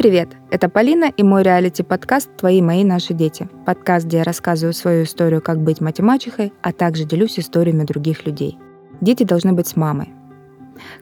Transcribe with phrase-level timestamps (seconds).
[0.00, 0.30] привет!
[0.50, 3.50] Это Полина и мой реалити-подкаст «Твои, мои, наши дети».
[3.66, 8.56] Подкаст, где я рассказываю свою историю, как быть математикой, а также делюсь историями других людей.
[9.02, 10.08] Дети должны быть с мамой.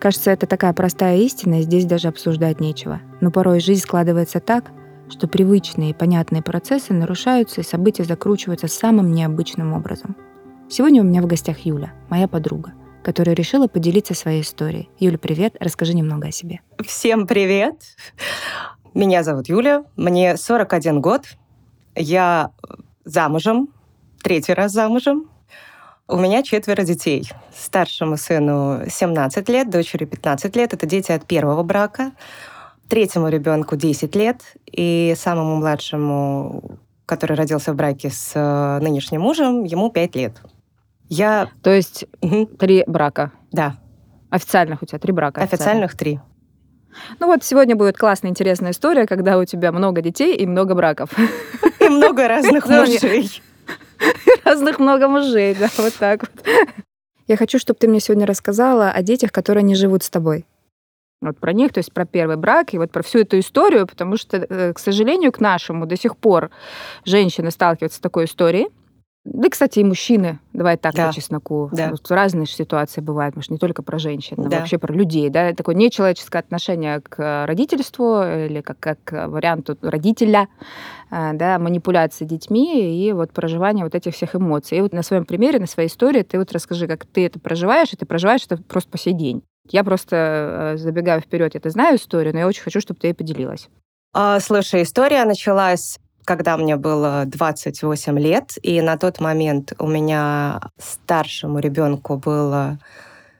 [0.01, 3.01] Кажется, это такая простая истина, и здесь даже обсуждать нечего.
[3.21, 4.73] Но порой жизнь складывается так,
[5.09, 10.17] что привычные и понятные процессы нарушаются, и события закручиваются самым необычным образом.
[10.69, 12.73] Сегодня у меня в гостях Юля, моя подруга,
[13.05, 14.91] которая решила поделиться своей историей.
[14.99, 16.63] Юля, привет, расскажи немного о себе.
[16.85, 17.77] Всем привет!
[18.99, 21.23] Меня зовут Юля, мне 41 год,
[21.95, 22.51] я
[23.05, 23.69] замужем,
[24.21, 25.31] третий раз замужем.
[26.09, 27.31] У меня четверо детей.
[27.57, 30.75] Старшему сыну 17 лет, дочери 15 лет.
[30.75, 32.11] Это дети от первого брака.
[32.89, 34.43] Третьему ребенку 10 лет.
[34.67, 40.43] И самому младшему, который родился в браке с э, нынешним мужем, ему 5 лет.
[41.09, 41.51] Я...
[41.63, 42.47] То есть угу.
[42.47, 43.31] три брака?
[43.53, 43.77] Да.
[44.29, 45.41] Официальных у тебя три брака?
[45.41, 46.19] Официальных три.
[47.21, 51.11] Ну вот сегодня будет классная, интересная история, когда у тебя много детей и много браков.
[51.81, 53.43] И много разных мужей.
[54.45, 56.47] Разных много мужей, да, вот так вот.
[57.27, 60.47] Я хочу, чтобы ты мне сегодня рассказала о детях, которые не живут с тобой.
[61.21, 64.17] Вот про них, то есть про первый брак и вот про всю эту историю, потому
[64.17, 66.51] что, э, к сожалению, к нашему до сих пор
[67.05, 68.69] женщины сталкиваются с такой историей,
[69.25, 71.09] да, кстати, и мужчины, давай так да.
[71.09, 71.69] по чесноку.
[71.73, 71.91] Да.
[71.91, 74.57] Вот разные ситуации бывают, может, не только про женщин, да.
[74.57, 75.29] а вообще про людей.
[75.29, 75.53] Да?
[75.53, 80.49] Такое нечеловеческое отношение к родительству или как, как варианту родителя,
[81.11, 84.79] э, да, манипуляции детьми и вот проживание вот этих всех эмоций.
[84.79, 87.93] И вот на своем примере, на своей истории ты вот расскажи, как ты это проживаешь,
[87.93, 89.43] и ты проживаешь это просто по сей день.
[89.71, 93.15] Я просто э, забегаю вперед, я знаю историю, но я очень хочу, чтобы ты ей
[93.15, 93.69] поделилась.
[94.15, 100.61] А, слушай, история началась когда мне было 28 лет, и на тот момент у меня
[100.79, 102.79] старшему ребенку было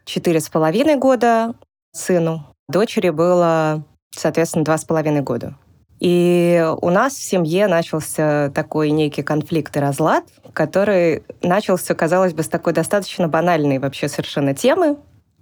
[0.07, 1.53] четыре с половиной года,
[1.93, 2.47] сыну.
[2.67, 5.55] Дочери было, соответственно, два с половиной года.
[6.01, 10.25] И у нас в семье начался такой некий конфликт и разлад,
[10.55, 14.97] который начался, казалось бы, с такой достаточно банальной вообще совершенно темы.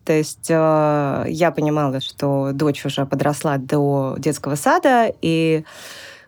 [0.04, 5.64] То есть э, я понимала, что дочь уже подросла до детского сада, и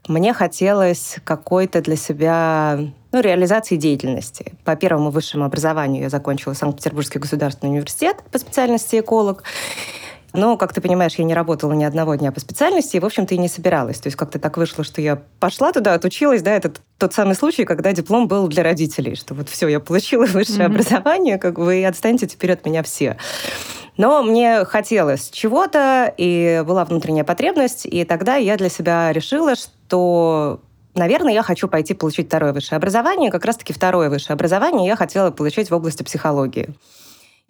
[0.09, 2.79] мне хотелось какой-то для себя
[3.13, 4.55] ну, реализации деятельности.
[4.65, 9.45] По первому высшему образованию я закончила Санкт-Петербургский государственный университет по специальности эколог.
[10.35, 13.35] Но, как ты понимаешь, я не работала ни одного дня по специальности, и, в общем-то,
[13.35, 13.99] и не собиралась.
[13.99, 17.65] То есть как-то так вышло, что я пошла туда, отучилась, да, это тот самый случай,
[17.65, 20.65] когда диплом был для родителей, что вот все, я получила высшее mm-hmm.
[20.67, 23.17] образование, как бы, и отстаньте теперь от меня все.
[23.99, 30.61] Но мне хотелось чего-то, и была внутренняя потребность, и тогда я для себя решила, что
[30.95, 33.31] наверное, я хочу пойти получить второе высшее образование.
[33.31, 36.71] Как раз-таки второе высшее образование я хотела получить в области психологии.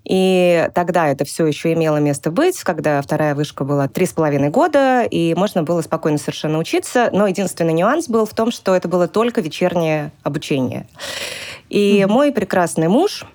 [0.04, 4.48] И тогда это все еще имело место быть, когда вторая вышка была три с половиной
[4.48, 7.10] года, и можно было спокойно совершенно учиться.
[7.12, 10.86] Но единственный нюанс был в том, что это было только вечернее обучение.
[11.68, 12.06] И mm-hmm.
[12.06, 13.26] мой прекрасный муж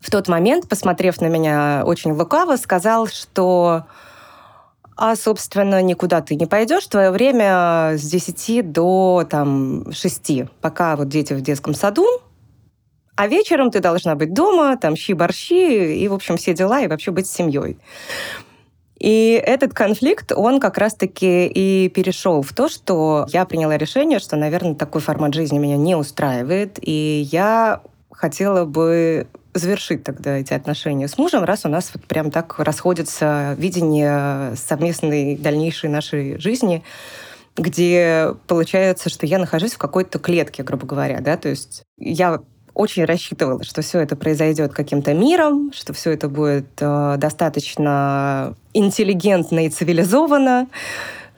[0.00, 3.84] в тот момент, посмотрев на меня очень лукаво, сказал, что
[4.96, 6.86] а, собственно, никуда ты не пойдешь.
[6.86, 12.06] Твое время с 10 до там, 6, пока вот дети в детском саду,
[13.16, 17.10] а вечером ты должна быть дома, там, щи-борщи, и, в общем, все дела, и вообще
[17.10, 17.78] быть с семьей.
[18.98, 24.36] И этот конфликт, он как раз-таки и перешел в то, что я приняла решение, что,
[24.36, 27.80] наверное, такой формат жизни меня не устраивает, и я
[28.10, 33.54] хотела бы завершить тогда эти отношения с мужем, раз у нас вот прям так расходится
[33.58, 36.82] видение совместной дальнейшей нашей жизни,
[37.56, 42.40] где получается, что я нахожусь в какой-то клетке, грубо говоря, да, то есть я
[42.74, 49.66] очень рассчитывала, что все это произойдет каким-то миром, что все это будет э, достаточно интеллигентно
[49.66, 50.68] и цивилизованно,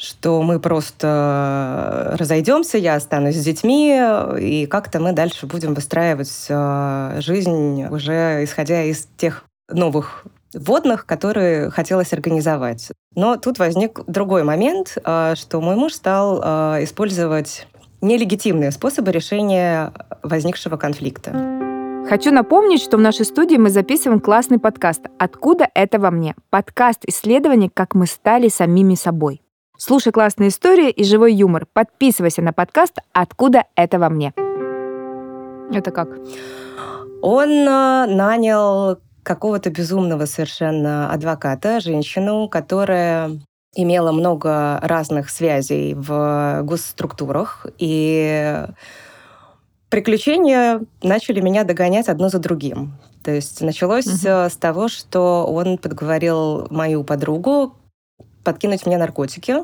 [0.02, 3.96] что мы просто разойдемся, я останусь с детьми,
[4.40, 11.70] и как-то мы дальше будем выстраивать э, жизнь уже исходя из тех новых водных, которые
[11.70, 12.90] хотелось организовать.
[13.14, 17.69] Но тут возник другой момент, э, что мой муж стал э, использовать
[18.00, 19.93] нелегитимные способы решения
[20.25, 21.31] возникшего конфликта.
[22.08, 27.05] Хочу напомнить, что в нашей студии мы записываем классный подкаст «Откуда это во мне?» Подкаст
[27.06, 29.40] исследований, как мы стали самими собой.
[29.84, 31.67] Слушай классные истории и живой юмор.
[31.73, 34.32] Подписывайся на подкаст «Откуда это во мне?»
[35.73, 36.08] Это как?
[37.20, 43.32] Он э, нанял какого-то безумного совершенно адвоката, женщину, которая
[43.75, 48.64] имела много разных связей в госструктурах, и
[49.88, 52.93] приключения начали меня догонять одно за другим.
[53.25, 54.49] То есть началось угу.
[54.49, 57.75] с того, что он подговорил мою подругу
[58.44, 59.56] подкинуть мне наркотики.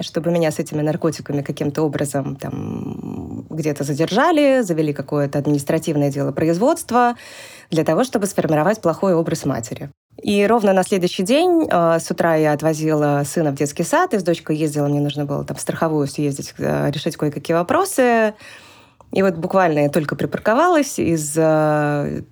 [0.00, 7.14] чтобы меня с этими наркотиками каким-то образом там где-то задержали, завели какое-то административное дело производства
[7.70, 9.90] для того, чтобы сформировать плохой образ матери.
[10.22, 14.18] И ровно на следующий день э, с утра я отвозила сына в детский сад, и
[14.18, 18.34] с дочкой ездила, мне нужно было там в страховую съездить, э, решить кое-какие вопросы.
[19.12, 22.22] И вот буквально я только припарковалась, из э,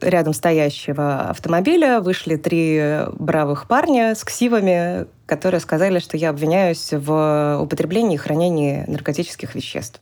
[0.00, 7.58] рядом стоящего автомобиля вышли три бравых парня с ксивами, которые сказали, что я обвиняюсь в
[7.60, 10.00] употреблении и хранении наркотических веществ.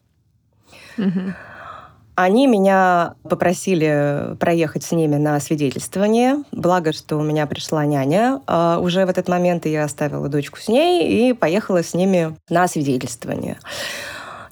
[0.97, 1.35] Угу.
[2.17, 6.45] Они меня попросили проехать с ними на свидетельствование.
[6.53, 10.59] Благо, что у меня пришла няня а, уже в этот момент, и я оставила дочку
[10.59, 13.59] с ней и поехала с ними на свидетельствование.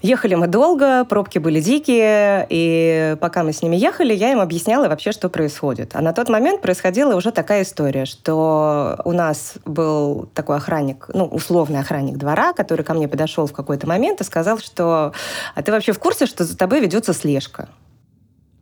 [0.01, 4.87] Ехали мы долго, пробки были дикие, и пока мы с ними ехали, я им объясняла
[4.87, 5.91] вообще, что происходит.
[5.93, 11.25] А на тот момент происходила уже такая история, что у нас был такой охранник, ну,
[11.25, 15.11] условный охранник двора, который ко мне подошел в какой-то момент и сказал, что
[15.53, 17.67] «А ты вообще в курсе, что за тобой ведется слежка?»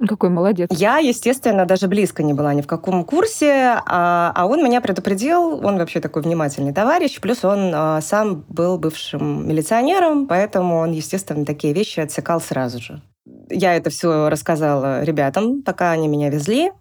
[0.05, 0.69] Какой молодец.
[0.71, 5.65] Я, естественно, даже близко не была ни в каком курсе, а, а он меня предупредил,
[5.65, 11.45] он вообще такой внимательный товарищ, плюс он а, сам был бывшим милиционером, поэтому он, естественно,
[11.45, 13.01] такие вещи отсекал сразу же.
[13.49, 16.71] Я это все рассказала ребятам, пока они меня везли.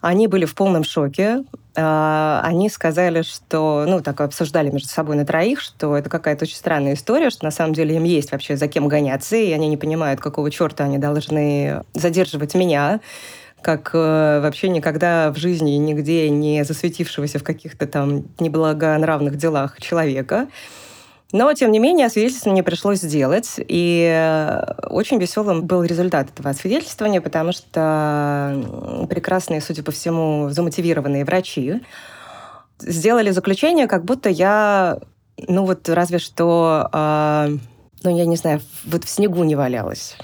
[0.00, 1.44] Они были в полном шоке.
[1.80, 6.56] А, они сказали, что, ну, так обсуждали между собой на троих, что это какая-то очень
[6.56, 9.76] странная история, что на самом деле им есть вообще за кем гоняться, и они не
[9.76, 13.00] понимают, какого черта они должны задерживать меня,
[13.62, 20.48] как э, вообще никогда в жизни нигде не засветившегося в каких-то там неблагонравных делах человека.
[21.32, 23.54] Но, тем не менее, освидетельствование пришлось сделать.
[23.58, 31.24] И э, очень веселым был результат этого освидетельствования, потому что прекрасные, судя по всему, замотивированные
[31.24, 31.80] врачи
[32.80, 34.98] сделали заключение, как будто я,
[35.36, 37.56] ну вот разве что, э,
[38.02, 40.16] ну я не знаю, вот в снегу не валялась.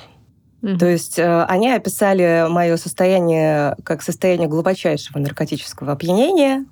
[0.62, 0.78] Mm-hmm.
[0.78, 6.64] То есть э, они описали мое состояние как состояние глубочайшего наркотического опьянения,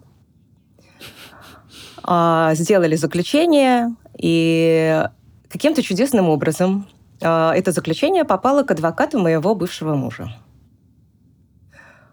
[2.07, 5.07] э, сделали заключение, и
[5.49, 6.87] каким-то чудесным образом
[7.21, 10.35] э, это заключение попало к адвокату моего бывшего мужа.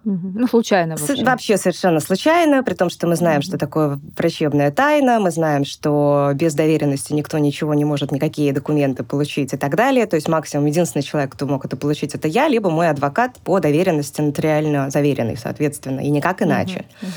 [0.03, 1.24] Ну, случайно вообще.
[1.24, 3.45] Вообще совершенно случайно, при том, что мы знаем, mm-hmm.
[3.45, 9.03] что такое врачебная тайна, мы знаем, что без доверенности никто ничего не может, никакие документы
[9.03, 10.06] получить и так далее.
[10.07, 13.59] То есть максимум единственный человек, кто мог это получить, это я, либо мой адвокат по
[13.59, 16.86] доверенности нотариально заверенный, соответственно, и никак иначе.
[17.01, 17.07] Mm-hmm.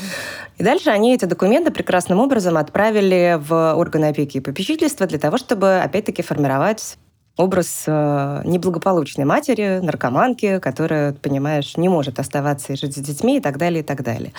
[0.59, 5.37] И дальше они эти документы прекрасным образом отправили в органы опеки и попечительства для того,
[5.37, 6.97] чтобы, опять-таки, формировать
[7.37, 13.41] образ э, неблагополучной матери, наркоманки, которая, понимаешь, не может оставаться и жить с детьми и
[13.41, 14.31] так далее, и так далее.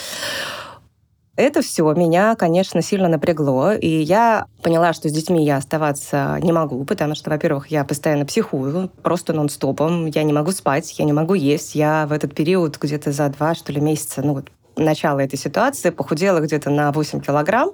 [1.36, 6.50] Это все меня, конечно, сильно напрягло, и я поняла, что с детьми я оставаться не
[6.50, 11.12] могу, потому что, во-первых, я постоянно психую, просто нон-стопом, я не могу спать, я не
[11.12, 15.22] могу есть, я в этот период где-то за два, что ли, месяца, ну вот, начала
[15.22, 17.72] этой ситуации похудела где-то на 8 килограмм,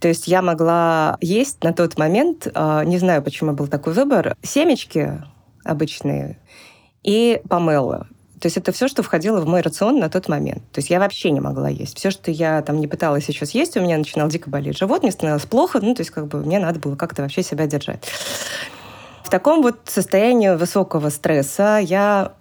[0.00, 4.36] то есть я могла есть на тот момент, а, не знаю, почему был такой выбор,
[4.42, 5.22] семечки
[5.64, 6.38] обычные
[7.02, 8.06] и помело.
[8.40, 10.62] То есть это все, что входило в мой рацион на тот момент.
[10.72, 11.96] То есть я вообще не могла есть.
[11.96, 15.10] Все, что я там не пыталась сейчас есть, у меня начинал дико болеть живот, мне
[15.10, 18.04] становилось плохо, ну, то есть как бы мне надо было как-то вообще себя держать.
[19.24, 22.32] В таком вот состоянии высокого стресса я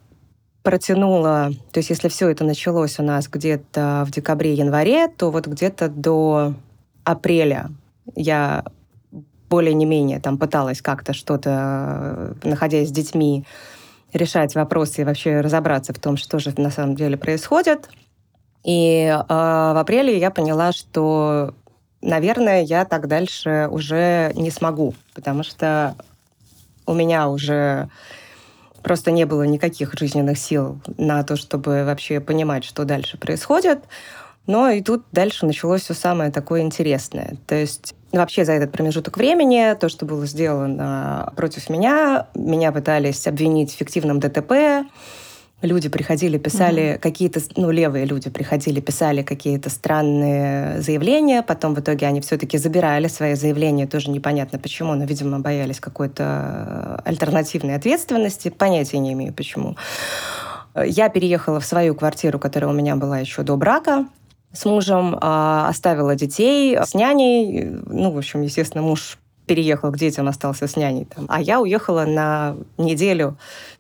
[0.61, 5.87] протянула, то есть если все это началось у нас где-то в декабре-январе, то вот где-то
[5.87, 6.55] до
[7.05, 7.69] апреля
[8.15, 8.65] я
[9.49, 13.45] более не менее там пыталась как-то что-то, находясь с детьми,
[14.11, 17.89] решать вопросы и вообще разобраться в том, что же на самом деле происходит.
[18.63, 21.53] И э, в апреле я поняла, что,
[22.01, 25.95] наверное, я так дальше уже не смогу, потому что
[26.87, 27.89] у меня уже
[28.81, 33.83] просто не было никаких жизненных сил на то, чтобы вообще понимать, что дальше происходит.
[34.47, 37.37] Но и тут дальше началось все самое такое интересное.
[37.47, 43.25] То есть вообще за этот промежуток времени то, что было сделано против меня, меня пытались
[43.27, 44.85] обвинить в фиктивном ДТП,
[45.61, 47.01] люди приходили, писали угу.
[47.01, 53.07] какие-то, ну, левые люди приходили, писали какие-то странные заявления, потом в итоге они все-таки забирали
[53.07, 59.75] свои заявления, тоже непонятно почему, но, видимо, боялись какой-то альтернативной ответственности, понятия не имею почему.
[60.75, 64.07] Я переехала в свою квартиру, которая у меня была еще до брака,
[64.55, 67.69] с мужем, а, оставила детей с няней.
[67.85, 71.05] Ну, в общем, естественно, муж переехал к детям, остался с няней.
[71.05, 71.25] Там.
[71.29, 73.37] А я уехала на неделю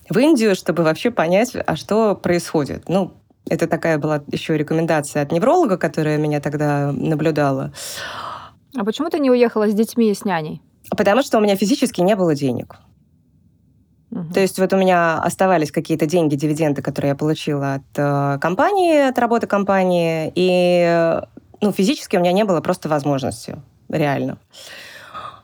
[0.09, 2.87] в Индию, чтобы вообще понять, а что происходит.
[2.87, 3.13] Ну,
[3.49, 7.73] это такая была еще рекомендация от невролога, которая меня тогда наблюдала.
[8.75, 10.61] А почему ты не уехала с детьми и с няней?
[10.95, 12.75] Потому что у меня физически не было денег.
[14.15, 14.33] Угу.
[14.33, 19.09] То есть вот у меня оставались какие-то деньги, дивиденды, которые я получила от э, компании,
[19.09, 21.19] от работы компании, и
[21.59, 23.57] ну, физически у меня не было просто возможности,
[23.89, 24.37] реально.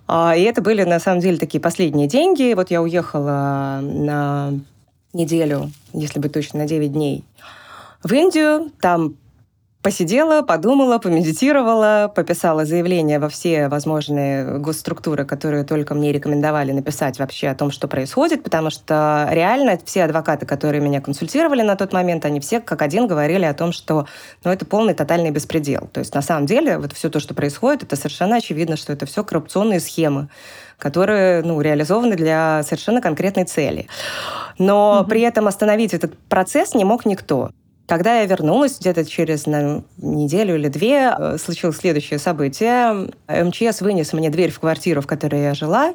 [0.08, 2.54] А, и это были, на самом деле, такие последние деньги.
[2.54, 4.54] Вот я уехала на
[5.14, 7.26] неделю, если быть точно, на 9 дней
[8.04, 8.72] в Индию.
[8.80, 9.16] Там
[9.82, 17.48] посидела, подумала, помедитировала, пописала заявление во все возможные госструктуры, которые только мне рекомендовали написать вообще
[17.48, 22.26] о том, что происходит, потому что реально все адвокаты, которые меня консультировали на тот момент,
[22.26, 24.06] они все как один говорили о том, что
[24.44, 25.90] ну, это полный тотальный беспредел.
[25.92, 29.08] То есть на самом деле вот все то, что происходит, это совершенно очевидно, что это
[29.08, 30.30] все коррупционные схемы,
[30.78, 33.88] которые ну, реализованы для совершенно конкретной цели.
[34.60, 35.10] Но угу.
[35.10, 37.50] при этом остановить этот процесс не мог никто.
[37.88, 43.10] Когда я вернулась, где-то через на, неделю или две, э, случилось следующее событие.
[43.28, 45.94] МЧС вынес мне дверь в квартиру, в которой я жила.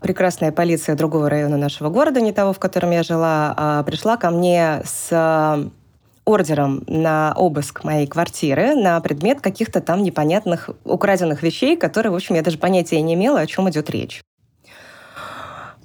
[0.00, 4.30] Прекрасная полиция другого района нашего города, не того, в котором я жила, а, пришла ко
[4.30, 5.70] мне с
[6.24, 12.36] ордером на обыск моей квартиры на предмет каких-то там непонятных украденных вещей, которые, в общем,
[12.36, 14.22] я даже понятия не имела, о чем идет речь.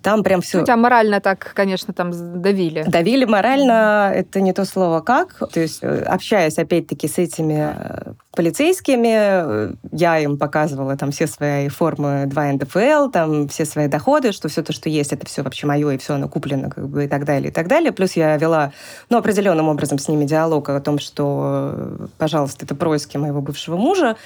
[0.05, 0.59] Там прям все...
[0.59, 2.83] Хотя морально так, конечно, там давили.
[2.83, 5.49] Давили морально, это не то слово как.
[5.51, 11.25] То есть, э, общаясь опять-таки с этими э, полицейскими, э, я им показывала там все
[11.25, 15.41] свои формы 2 НДФЛ, там все свои доходы, что все то, что есть, это все
[15.41, 17.91] вообще мое, и все оно куплено, как бы, и так далее, и так далее.
[17.91, 18.73] Плюс я вела,
[19.09, 24.17] ну, определенным образом с ними диалог о том, что, пожалуйста, это происки моего бывшего мужа,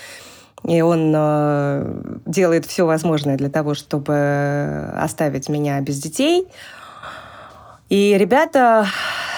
[0.64, 6.48] и он э, делает все возможное для того, чтобы оставить меня без детей.
[7.90, 8.88] И ребята,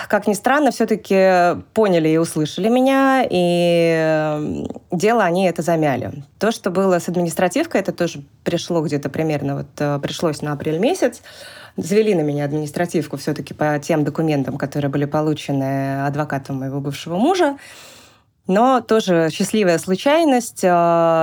[0.10, 6.24] как ни странно, все-таки поняли и услышали меня, и э, дело они это замяли.
[6.38, 10.80] То, что было с административкой, это тоже пришло где-то примерно, вот э, пришлось на апрель
[10.80, 11.22] месяц.
[11.78, 17.56] Завели на меня административку все-таки по тем документам, которые были получены адвокатом моего бывшего мужа.
[18.48, 20.68] Но тоже счастливая случайность э,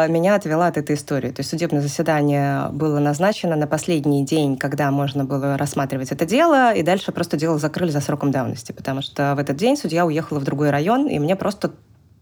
[0.08, 1.30] меня отвела от этой истории.
[1.30, 6.72] То есть судебное заседание было назначено на последний день, когда можно было рассматривать это дело,
[6.72, 10.38] и дальше просто дело закрыли за сроком давности, потому что в этот день судья уехала
[10.38, 11.72] в другой район, и мне просто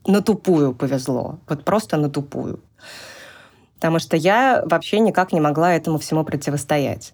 [0.07, 1.41] на тупую повезло.
[1.47, 2.61] Вот просто на тупую.
[3.75, 7.13] Потому что я вообще никак не могла этому всему противостоять.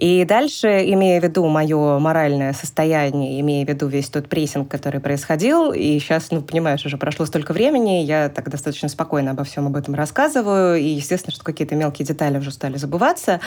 [0.00, 4.98] И дальше, имея в виду мое моральное состояние, имея в виду весь тот прессинг, который
[4.98, 9.66] происходил, и сейчас, ну, понимаешь, уже прошло столько времени, я так достаточно спокойно обо всем
[9.66, 13.40] об этом рассказываю, и, естественно, что какие-то мелкие детали уже стали забываться.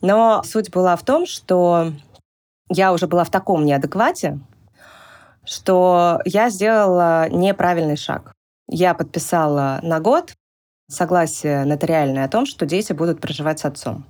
[0.00, 1.92] Но суть была в том, что
[2.68, 4.40] я уже была в таком неадеквате,
[5.44, 8.32] что я сделала неправильный шаг.
[8.68, 10.34] Я подписала на год
[10.90, 14.04] согласие нотариальное о том, что дети будут проживать с отцом.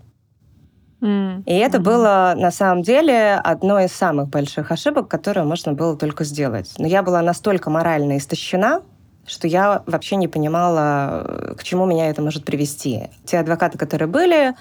[1.00, 1.42] Mm.
[1.44, 1.82] И это mm-hmm.
[1.82, 6.72] было на самом деле одной из самых больших ошибок, которую можно было только сделать.
[6.78, 8.82] Но я была настолько морально истощена,
[9.26, 13.10] что я вообще не понимала, к чему меня это может привести.
[13.24, 14.54] Те адвокаты, которые были,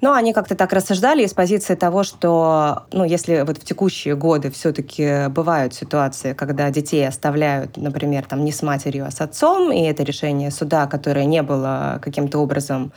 [0.00, 4.50] ну, они как-то так рассуждали из позиции того, что, ну, если вот в текущие годы
[4.50, 9.80] все-таки бывают ситуации, когда детей оставляют, например, там не с матерью, а с отцом, и
[9.80, 12.92] это решение суда, которое не было каким-то образом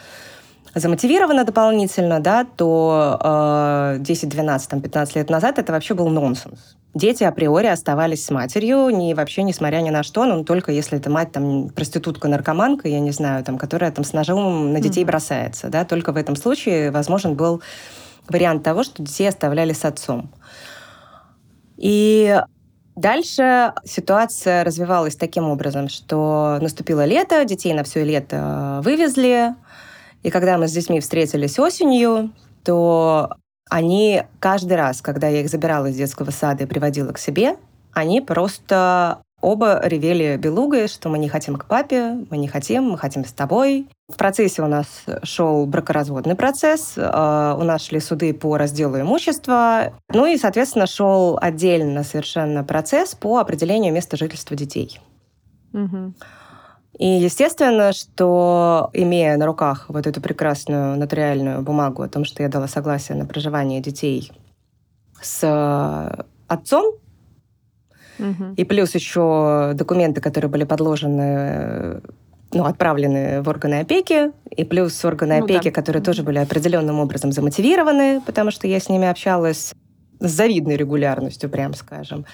[0.76, 6.76] замотивировано дополнительно, да, то э, 10, 12, там, 15 лет назад это вообще был нонсенс.
[6.94, 11.10] Дети априори оставались с матерью, не вообще несмотря ни на что, но только если это
[11.10, 15.08] мать, там, проститутка, наркоманка, я не знаю, там, которая там с ножом на детей mm-hmm.
[15.08, 17.62] бросается, да, только в этом случае возможен был
[18.28, 20.32] вариант того, что детей оставляли с отцом.
[21.78, 22.40] И
[22.98, 29.54] Дальше ситуация развивалась таким образом, что наступило лето, детей на все лето вывезли,
[30.28, 32.34] и когда мы с детьми встретились осенью,
[32.66, 33.38] то
[33.70, 37.56] они каждый раз, когда я их забирала из детского сада и приводила к себе,
[37.94, 42.98] они просто оба ревели белугой, что мы не хотим к папе, мы не хотим, мы
[42.98, 43.88] хотим с тобой.
[44.10, 49.94] В процессе у нас шел бракоразводный процесс, э, у нас шли суды по разделу имущества,
[50.10, 55.00] ну и, соответственно, шел отдельно совершенно процесс по определению места жительства детей.
[55.72, 56.14] Угу.
[56.98, 62.50] И естественно, что имея на руках вот эту прекрасную нотариальную бумагу о том, что я
[62.50, 64.32] дала согласие на проживание детей
[65.22, 66.96] с э, отцом,
[68.18, 68.46] угу.
[68.56, 72.02] и плюс еще документы, которые были подложены
[72.52, 75.72] ну, отправлены в органы опеки, и плюс органы ну, опеки, да.
[75.72, 79.74] которые тоже были определенным образом замотивированы, потому что я с ними общалась
[80.20, 82.26] с завидной регулярностью, прям скажем.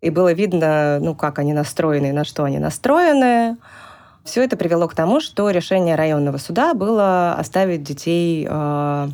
[0.00, 3.56] И было видно, ну, как они настроены и на что они настроены.
[4.24, 9.08] Все это привело к тому, что решение районного суда было оставить детей э,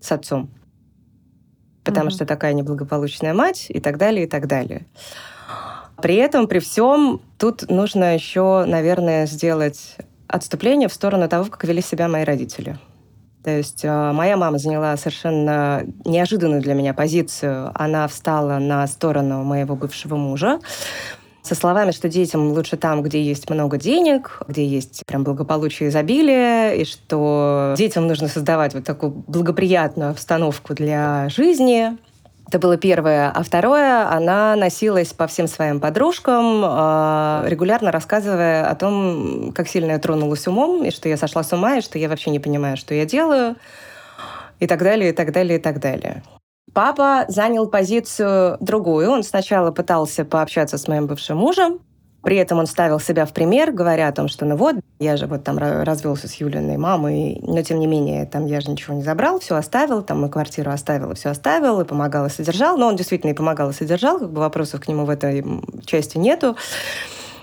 [0.00, 0.48] с отцом.
[1.82, 2.12] Потому mm-hmm.
[2.12, 4.86] что такая неблагополучная мать и так далее, и так далее.
[6.00, 11.82] При этом, при всем, тут нужно еще, наверное, сделать отступление в сторону того, как вели
[11.82, 12.78] себя мои родители.
[13.44, 17.70] То есть э, моя мама заняла совершенно неожиданную для меня позицию.
[17.74, 20.60] Она встала на сторону моего бывшего мужа
[21.42, 25.90] со словами, что детям лучше там, где есть много денег, где есть прям благополучие и
[25.90, 31.98] изобилие, и что детям нужно создавать вот такую благоприятную обстановку для жизни,
[32.54, 33.30] это было первое.
[33.30, 39.90] А второе, она носилась по всем своим подружкам, а, регулярно рассказывая о том, как сильно
[39.90, 42.76] я тронулась умом, и что я сошла с ума, и что я вообще не понимаю,
[42.76, 43.56] что я делаю,
[44.60, 46.22] и так далее, и так далее, и так далее.
[46.72, 49.10] Папа занял позицию другую.
[49.10, 51.80] Он сначала пытался пообщаться с моим бывшим мужем,
[52.24, 55.26] при этом он ставил себя в пример, говоря о том, что ну вот, я же
[55.26, 59.02] вот там развелся с Юлиной мамой, но тем не менее, там я же ничего не
[59.02, 62.78] забрал, все оставил, там и квартиру оставил, и все оставил, и помогал, и содержал.
[62.78, 65.44] Но он действительно и помогал, и содержал, как бы вопросов к нему в этой
[65.84, 66.56] части нету.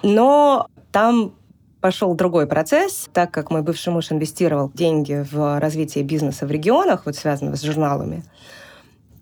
[0.02, 1.34] Но там
[1.80, 7.06] пошел другой процесс, так как мой бывший муж инвестировал деньги в развитие бизнеса в регионах,
[7.06, 8.24] вот связанного с журналами,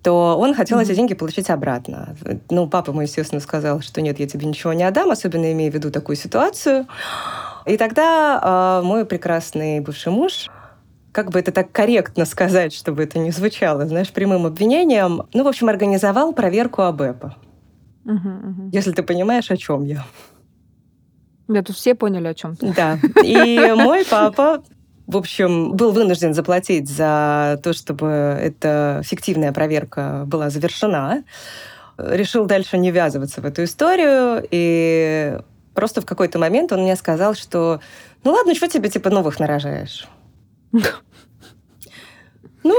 [0.01, 0.84] то он хотел mm-hmm.
[0.84, 2.15] эти деньги получить обратно.
[2.50, 5.74] Ну, папа мой, естественно, сказал, что нет, я тебе ничего не отдам, особенно имея в
[5.74, 6.88] виду такую ситуацию.
[7.65, 10.50] И тогда э, мой прекрасный бывший муж,
[11.12, 15.48] как бы это так корректно сказать, чтобы это не звучало, знаешь, прямым обвинением, ну, в
[15.48, 17.36] общем, организовал проверку АБЭПа.
[18.06, 18.70] Угу, угу.
[18.72, 20.06] Если ты понимаешь, о чем я.
[21.48, 22.74] Да, тут все поняли, о чем ты.
[22.74, 23.00] Да.
[23.24, 24.63] И мой папа
[25.10, 31.24] в общем, был вынужден заплатить за то, чтобы эта фиктивная проверка была завершена.
[31.98, 35.39] Решил дальше не ввязываться в эту историю, и
[35.74, 37.82] просто в какой-то момент он мне сказал, что
[38.24, 40.08] ну ладно, что тебе типа новых нарожаешь?
[42.62, 42.75] Ну,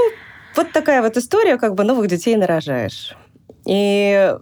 [0.55, 3.17] вот такая вот история, как бы новых детей нарожаешь.
[3.65, 4.35] И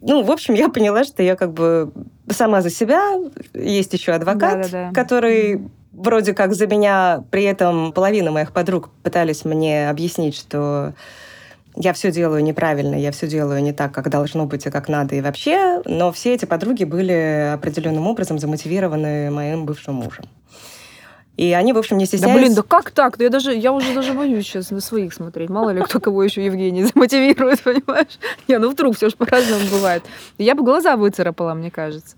[0.00, 1.92] ну, в общем, я поняла, что я как бы
[2.28, 3.16] сама за себя.
[3.54, 4.92] Есть еще адвокат, да, да, да.
[4.92, 10.94] который вроде как за меня, при этом половина моих подруг пытались мне объяснить, что
[11.76, 15.14] я все делаю неправильно, я все делаю не так, как должно быть и как надо
[15.14, 20.24] и вообще, но все эти подруги были определенным образом замотивированы моим бывшим мужем.
[21.38, 22.38] И они, в общем, не стесняются...
[22.38, 23.16] Да блин, да как так?
[23.16, 25.48] Да я, даже, я уже даже боюсь сейчас на своих смотреть.
[25.48, 28.18] Мало ли кто кого еще Евгений замотивирует, понимаешь?
[28.48, 30.02] Не, ну вдруг все же по-разному бывает.
[30.36, 32.16] Я бы глаза выцарапала, мне кажется.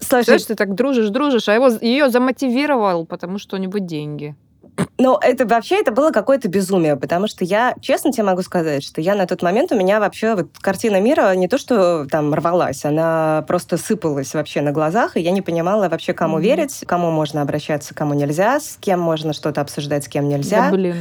[0.00, 4.34] Слушай, Знаешь, ты так дружишь, дружишь, а его, ее замотивировал, потому что у него деньги.
[4.98, 9.00] Ну, это вообще это было какое-то безумие, потому что я, честно тебе могу сказать, что
[9.00, 12.84] я на тот момент, у меня вообще вот картина мира не то, что там рвалась,
[12.84, 16.42] она просто сыпалась вообще на глазах, и я не понимала вообще, кому mm-hmm.
[16.42, 20.66] верить, кому можно обращаться, кому нельзя, с кем можно что-то обсуждать, с кем нельзя.
[20.66, 20.96] Да, блин.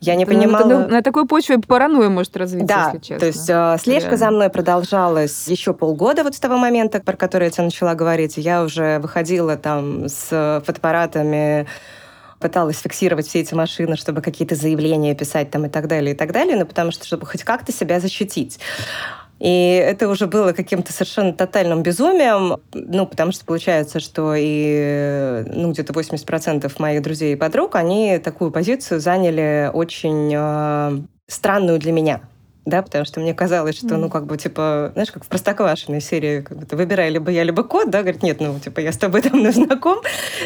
[0.00, 0.66] Я не понимала...
[0.66, 3.18] На, на такой почве паранойя может развиться, да, если честно.
[3.18, 4.16] то есть э, слежка Реально.
[4.18, 8.36] за мной продолжалась еще полгода вот с того момента, про который я тебе начала говорить.
[8.36, 11.66] Я уже выходила там с фотоаппаратами
[12.40, 16.32] пыталась фиксировать все эти машины, чтобы какие-то заявления писать там и так далее, и так
[16.32, 18.58] далее, ну, потому что, чтобы хоть как-то себя защитить.
[19.38, 25.72] И это уже было каким-то совершенно тотальным безумием, ну, потому что получается, что и ну,
[25.72, 32.20] где-то 80% моих друзей и подруг, они такую позицию заняли очень э, странную для меня
[32.66, 36.40] да, потому что мне казалось, что, ну, как бы, типа, знаешь, как в простоквашиной серии,
[36.40, 39.22] как бы, выбирай либо я, либо кот, да, говорит, нет, ну, типа, я с тобой
[39.22, 39.98] там знаком,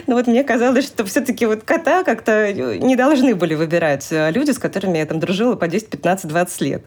[0.06, 4.58] но вот мне казалось, что все-таки вот кота как-то не должны были выбирать люди, с
[4.58, 6.84] которыми я там дружила по 10, 15, 20 лет.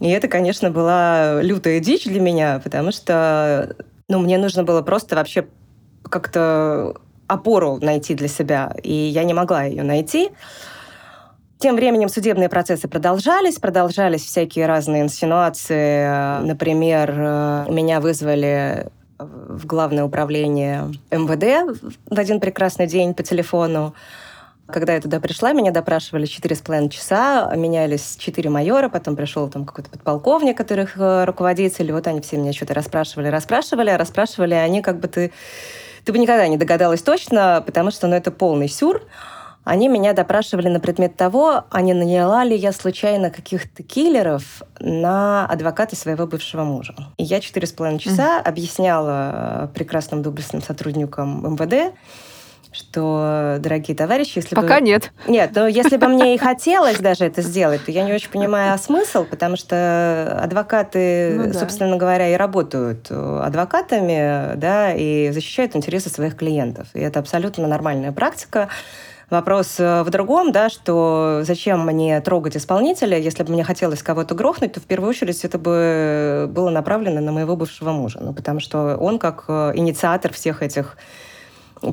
[0.00, 3.74] И это, конечно, была лютая дичь для меня, потому что,
[4.08, 5.46] ну, мне нужно было просто вообще
[6.02, 6.94] как-то
[7.26, 10.30] опору найти для себя, и я не могла ее найти.
[11.58, 16.42] Тем временем судебные процессы продолжались, продолжались всякие разные инсинуации.
[16.42, 23.94] Например, э, меня вызвали в главное управление МВД в один прекрасный день по телефону.
[24.66, 29.48] Когда я туда пришла, меня допрашивали четыре с половиной часа, менялись четыре майора, потом пришел
[29.48, 34.54] там какой-то подполковник, которых э, руководитель, вот они все меня что-то расспрашивали, расспрашивали, а расспрашивали
[34.54, 35.32] они как бы ты...
[36.04, 39.02] Ты бы никогда не догадалась точно, потому что ну, это полный сюр.
[39.66, 45.44] Они меня допрашивали на предмет того, а не наняла ли я случайно каких-то киллеров на
[45.44, 46.94] адвоката своего бывшего мужа.
[47.16, 48.48] И я четыре с половиной часа mm-hmm.
[48.48, 51.96] объясняла прекрасным доблестным сотрудникам МВД,
[52.70, 54.82] что, дорогие товарищи, если Пока бы...
[54.82, 55.10] нет.
[55.26, 58.78] Нет, но если бы мне и хотелось даже это сделать, то я не очень понимаю
[58.78, 61.58] смысл, потому что адвокаты, ну, да.
[61.58, 66.86] собственно говоря, и работают адвокатами, да, и защищают интересы своих клиентов.
[66.94, 68.68] И это абсолютно нормальная практика.
[69.28, 74.36] Вопрос э, в другом, да, что зачем мне трогать исполнителя, если бы мне хотелось кого-то
[74.36, 78.60] грохнуть, то в первую очередь это бы было направлено на моего бывшего мужа, ну, потому
[78.60, 80.96] что он как э, инициатор всех этих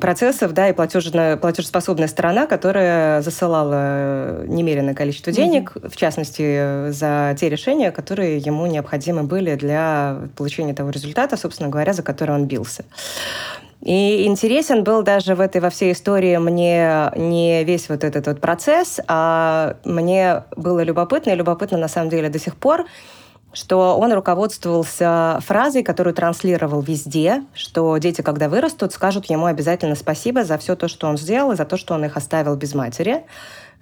[0.00, 5.88] процессов, да, и платежная, платежеспособная сторона, которая засылала немеренное количество денег, mm-hmm.
[5.90, 11.92] в частности, за те решения, которые ему необходимы были для получения того результата, собственно говоря,
[11.92, 12.84] за который он бился.
[13.84, 18.40] И интересен был даже в этой во всей истории мне не весь вот этот вот
[18.40, 22.86] процесс, а мне было любопытно, и любопытно на самом деле до сих пор,
[23.52, 30.44] что он руководствовался фразой, которую транслировал везде, что дети, когда вырастут, скажут ему обязательно спасибо
[30.44, 33.26] за все то, что он сделал, и за то, что он их оставил без матери.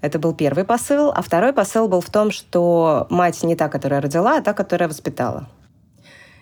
[0.00, 1.12] Это был первый посыл.
[1.14, 4.88] А второй посыл был в том, что мать не та, которая родила, а та, которая
[4.88, 5.46] воспитала.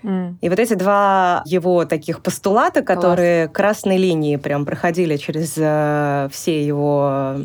[0.02, 3.56] И вот эти два его таких постулата, которые Класс.
[3.56, 7.36] красной линии прям проходили через э, все его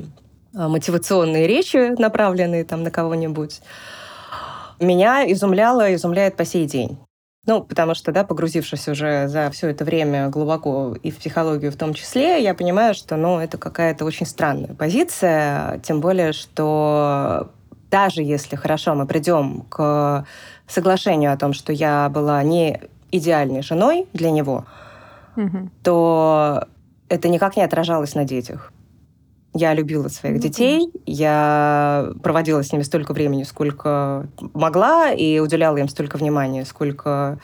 [0.54, 3.62] э, мотивационные речи, направленные там на кого-нибудь,
[4.80, 6.98] меня изумляло, изумляет по сей день.
[7.48, 11.76] Ну, потому что, да, погрузившись уже за все это время глубоко и в психологию в
[11.76, 17.52] том числе, я понимаю, что, ну, это какая-то очень странная позиция, тем более, что
[17.92, 20.26] даже если, хорошо, мы придем к
[20.68, 24.66] соглашению о том, что я была не идеальной женой для него,
[25.36, 25.70] угу.
[25.84, 26.68] то
[27.10, 28.72] это никак не отражалось на детях.
[29.54, 31.00] Я любила своих ну, детей, конечно.
[31.06, 37.40] я проводила с ними столько времени, сколько могла, и уделяла им столько внимания, сколько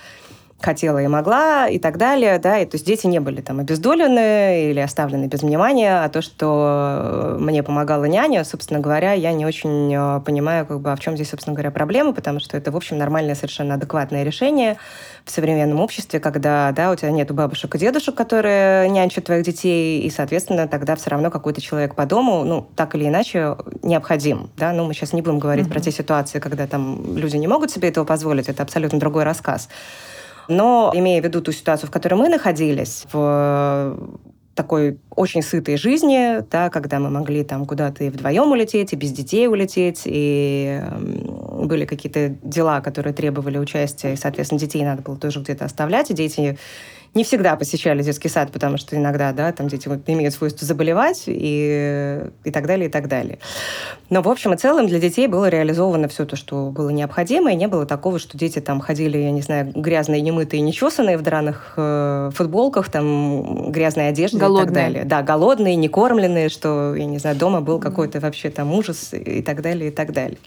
[0.63, 4.69] хотела и могла и так далее, да, и то есть дети не были там обездолены
[4.69, 9.93] или оставлены без внимания, а то, что мне помогала няня, собственно говоря, я не очень
[9.93, 12.77] э, понимаю, как бы, а в чем здесь, собственно говоря, проблема, потому что это, в
[12.77, 14.77] общем, нормальное, совершенно адекватное решение
[15.25, 20.01] в современном обществе, когда, да, у тебя нет бабушек и дедушек, которые нянчат твоих детей,
[20.01, 24.71] и, соответственно, тогда все равно какой-то человек по дому, ну, так или иначе, необходим, да,
[24.73, 25.71] ну, мы сейчас не будем говорить mm-hmm.
[25.71, 29.69] про те ситуации, когда там люди не могут себе этого позволить, это абсолютно другой рассказ.
[30.47, 33.97] Но, имея в виду ту ситуацию, в которой мы находились, в
[34.53, 39.11] такой очень сытой жизни, да, когда мы могли там куда-то и вдвоем улететь, и без
[39.11, 40.81] детей улететь, и
[41.63, 46.13] были какие-то дела, которые требовали участия, и, соответственно, детей надо было тоже где-то оставлять, и
[46.13, 46.57] дети
[47.13, 51.23] не всегда посещали детский сад, потому что иногда, да, там дети вот имеют свойство заболевать
[51.27, 53.39] и, и так далее, и так далее.
[54.09, 57.55] Но в общем и целом для детей было реализовано все то, что было необходимо, и
[57.55, 61.73] не было такого, что дети там ходили, я не знаю, грязные, немытые, нечесанные в драных
[61.75, 64.63] э, футболках, там грязной одежде голодные.
[64.63, 65.03] и так далее.
[65.03, 69.41] Да, голодные, не кормленные, что, я не знаю, дома был какой-то вообще там ужас и
[69.41, 70.37] так далее, и так далее.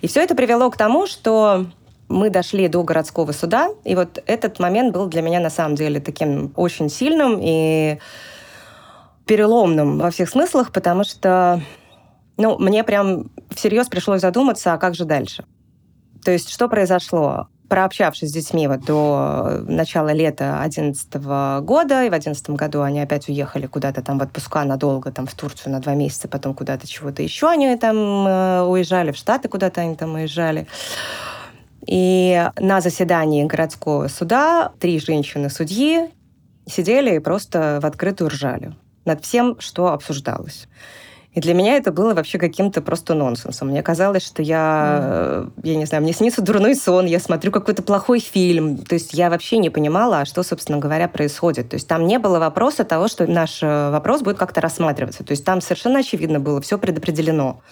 [0.00, 1.66] И все это привело к тому, что
[2.12, 6.00] мы дошли до городского суда, и вот этот момент был для меня на самом деле
[6.00, 7.98] таким очень сильным и
[9.26, 11.60] переломным во всех смыслах, потому что
[12.36, 15.44] ну, мне прям всерьез пришлось задуматься, а как же дальше?
[16.24, 17.48] То есть что произошло?
[17.68, 21.14] Прообщавшись с детьми вот до начала лета 2011
[21.64, 25.34] года, и в 2011 году они опять уехали куда-то там в отпуска надолго, там в
[25.34, 27.96] Турцию на два месяца, потом куда-то чего-то еще они там
[28.26, 30.66] э, уезжали, в Штаты куда-то они там уезжали.
[31.86, 36.10] И на заседании городского суда три женщины-судьи
[36.66, 40.68] сидели и просто в открытую ржали над всем, что обсуждалось.
[41.32, 43.68] И для меня это было вообще каким-то просто нонсенсом.
[43.68, 45.52] Мне казалось, что я, mm.
[45.62, 48.76] я не знаю, мне снится дурной сон, я смотрю какой-то плохой фильм.
[48.76, 51.70] То есть я вообще не понимала, а что, собственно говоря, происходит.
[51.70, 55.24] То есть там не было вопроса того, что наш э, вопрос будет как-то рассматриваться.
[55.24, 57.62] То есть там совершенно очевидно было, все предопределено.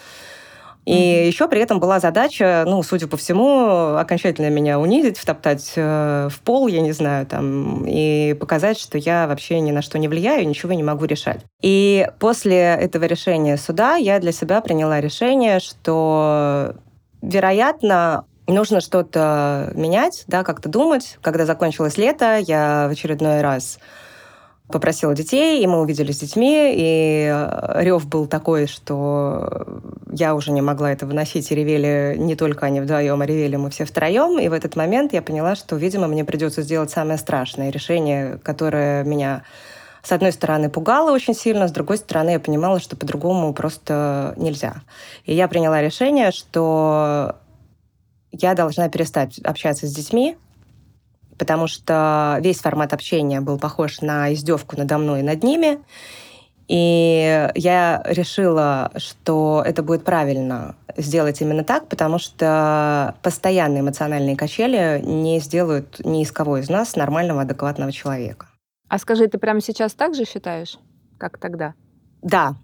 [0.86, 1.26] И mm-hmm.
[1.26, 6.40] еще при этом была задача, ну, судя по всему, окончательно меня унизить, втоптать э, в
[6.40, 10.48] пол, я не знаю, там, и показать, что я вообще ни на что не влияю,
[10.48, 11.40] ничего не могу решать.
[11.62, 16.74] И после этого решения суда я для себя приняла решение, что,
[17.20, 21.18] вероятно, нужно что-то менять, да, как-то думать.
[21.22, 23.78] Когда закончилось лето, я в очередной раз
[24.70, 29.66] попросила детей, и мы увидели с детьми, и э, рев был такой, что
[30.10, 33.70] я уже не могла это выносить, и ревели не только они вдвоем, а ревели мы
[33.70, 37.70] все втроем, и в этот момент я поняла, что, видимо, мне придется сделать самое страшное
[37.70, 39.42] решение, которое меня
[40.02, 44.76] с одной стороны, пугало очень сильно, с другой стороны, я понимала, что по-другому просто нельзя.
[45.26, 47.36] И я приняла решение, что
[48.32, 50.36] я должна перестать общаться с детьми,
[51.40, 55.78] потому что весь формат общения был похож на издевку надо мной и над ними.
[56.68, 65.00] И я решила, что это будет правильно сделать именно так, потому что постоянные эмоциональные качели
[65.02, 68.46] не сделают ни из кого из нас нормального, адекватного человека.
[68.88, 70.78] А скажи, ты прямо сейчас так же считаешь,
[71.16, 71.72] как тогда?
[72.20, 72.54] Да,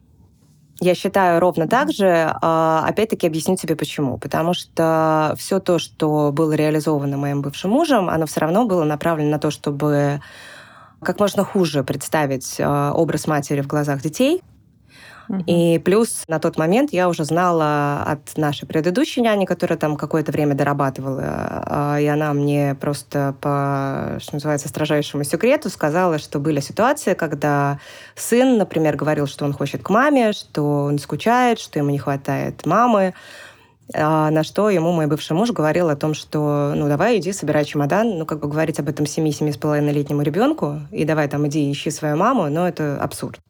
[0.80, 2.32] я считаю ровно так же.
[2.42, 4.18] А, опять-таки объясню тебе почему.
[4.18, 9.30] Потому что все то, что было реализовано моим бывшим мужем, оно все равно было направлено
[9.30, 10.20] на то, чтобы
[11.02, 14.42] как можно хуже представить а, образ матери в глазах детей,
[15.46, 20.32] и плюс на тот момент я уже знала от нашей предыдущей няни, которая там какое-то
[20.32, 26.60] время дорабатывала, а, и она мне просто по, что называется, строжайшему секрету сказала, что были
[26.60, 27.78] ситуации, когда
[28.14, 32.64] сын, например, говорил, что он хочет к маме, что он скучает, что ему не хватает
[32.66, 33.14] мамы,
[33.94, 37.64] а на что ему мой бывший муж говорил о том, что ну давай иди, собирай
[37.64, 42.16] чемодан, ну как бы говорить об этом 7-7,5-летнему ребенку, и давай там иди ищи свою
[42.16, 43.40] маму, но это абсурд.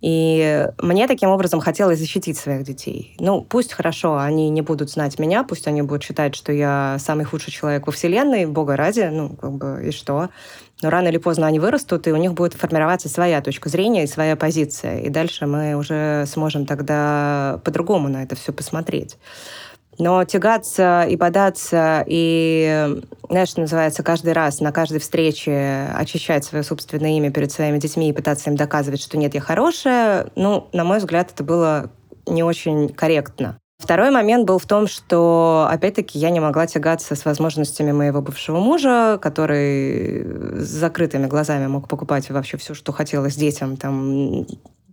[0.00, 3.16] И мне таким образом хотелось защитить своих детей.
[3.18, 7.24] Ну, пусть хорошо, они не будут знать меня, пусть они будут считать, что я самый
[7.24, 10.28] худший человек во Вселенной, бога ради, ну, как бы, и что.
[10.82, 14.06] Но рано или поздно они вырастут, и у них будет формироваться своя точка зрения и
[14.06, 15.00] своя позиция.
[15.00, 19.16] И дальше мы уже сможем тогда по-другому на это все посмотреть.
[19.98, 26.62] Но тягаться и податься, и, знаешь, что называется, каждый раз на каждой встрече очищать свое
[26.62, 30.84] собственное имя перед своими детьми и пытаться им доказывать, что нет, я хорошая, ну, на
[30.84, 31.90] мой взгляд, это было
[32.26, 33.58] не очень корректно.
[33.78, 38.58] Второй момент был в том, что, опять-таки, я не могла тягаться с возможностями моего бывшего
[38.58, 40.24] мужа, который
[40.60, 44.46] с закрытыми глазами мог покупать вообще все, что хотелось детям, там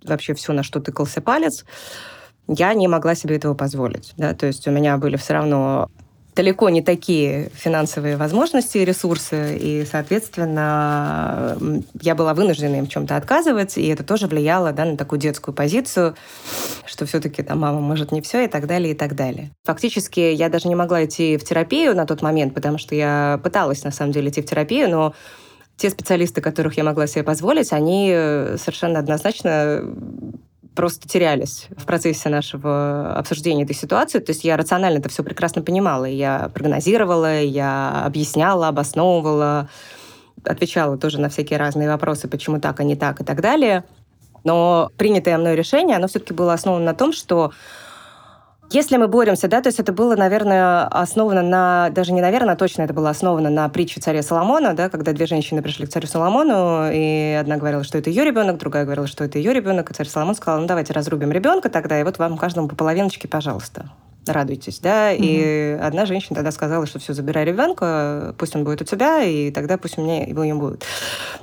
[0.04, 1.66] вообще все, на что тыкался палец
[2.48, 4.14] я не могла себе этого позволить.
[4.18, 4.34] Да?
[4.34, 5.90] То есть у меня были все равно
[6.36, 11.58] далеко не такие финансовые возможности ресурсы, и, соответственно,
[12.02, 16.16] я была вынуждена им чем-то отказывать, и это тоже влияло да, на такую детскую позицию,
[16.86, 19.52] что все-таки там мама может не все и так далее, и так далее.
[19.64, 23.84] Фактически я даже не могла идти в терапию на тот момент, потому что я пыталась,
[23.86, 25.14] на самом деле, идти в терапию, но
[25.78, 28.10] те специалисты, которых я могла себе позволить, они
[28.58, 29.84] совершенно однозначно
[30.76, 34.20] просто терялись в процессе нашего обсуждения этой ситуации.
[34.20, 36.06] То есть я рационально это все прекрасно понимала.
[36.06, 39.70] Я прогнозировала, я объясняла, обосновывала,
[40.44, 43.84] отвечала тоже на всякие разные вопросы, почему так, а не так и так далее.
[44.44, 47.52] Но принятое мной решение, оно все-таки было основано на том, что
[48.72, 52.58] если мы боремся, да, то есть это было, наверное, основано на, даже не наверное, а
[52.58, 56.08] точно это было основано на притче царя Соломона, да, когда две женщины пришли к царю
[56.08, 59.94] Соломону, и одна говорила, что это ее ребенок, другая говорила, что это ее ребенок, и
[59.94, 63.92] царь Соломон сказал, ну давайте разрубим ребенка тогда, и вот вам каждому по половиночке, пожалуйста
[64.28, 65.20] радуйтесь, да, mm-hmm.
[65.20, 69.52] и одна женщина тогда сказала, что все, забирай ребенка, пусть он будет у тебя, и
[69.52, 70.84] тогда пусть у меня его не будет.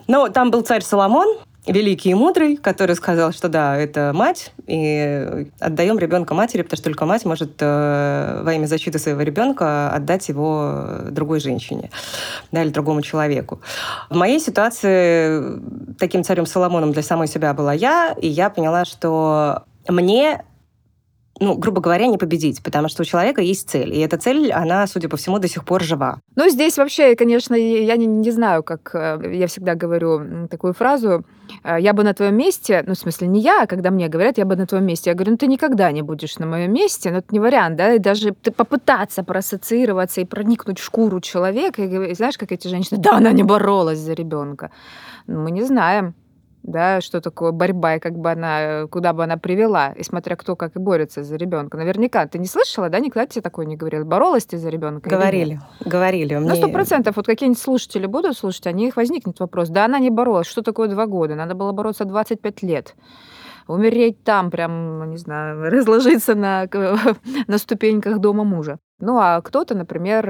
[0.08, 5.48] Но там был царь Соломон, великий и мудрый, который сказал, что да, это мать, и
[5.60, 10.28] отдаем ребенка матери, потому что только мать может э, во имя защиты своего ребенка отдать
[10.28, 11.90] его другой женщине
[12.50, 13.60] да, или другому человеку.
[14.10, 15.60] В моей ситуации
[15.98, 20.44] таким царем Соломоном для самой себя была я, и я поняла, что мне
[21.42, 24.86] ну, грубо говоря, не победить, потому что у человека есть цель, и эта цель, она,
[24.86, 26.20] судя по всему, до сих пор жива.
[26.36, 31.24] Ну, здесь вообще, конечно, я не, не знаю, как э, я всегда говорю такую фразу,
[31.64, 34.38] э, я бы на твоем месте, ну, в смысле, не я, а когда мне говорят,
[34.38, 37.10] я бы на твоем месте, я говорю, ну, ты никогда не будешь на моем месте,
[37.10, 41.82] но это не вариант, да, и даже ты попытаться проассоциироваться и проникнуть в шкуру человека,
[41.82, 44.70] и знаешь, как эти женщины, да, она не боролась за ребенка.
[45.26, 46.14] Мы не знаем
[46.62, 50.56] да, что такое борьба и как бы она, куда бы она привела, и смотря кто
[50.56, 51.76] как и борется за ребенка.
[51.76, 54.04] Наверняка ты не слышала, да, никогда тебе такое не говорил.
[54.04, 55.10] Боролась ты за ребенка?
[55.10, 56.34] Говорили, говорили.
[56.34, 57.16] На сто процентов.
[57.16, 59.68] Вот какие-нибудь слушатели будут слушать, они их возникнет вопрос.
[59.68, 60.46] Да, она не боролась.
[60.46, 61.34] Что такое два года?
[61.34, 62.94] Надо было бороться 25 лет
[63.66, 66.68] умереть там, прям, не знаю, разложиться на,
[67.46, 68.78] на ступеньках дома мужа.
[68.98, 70.24] Ну, а кто-то, например,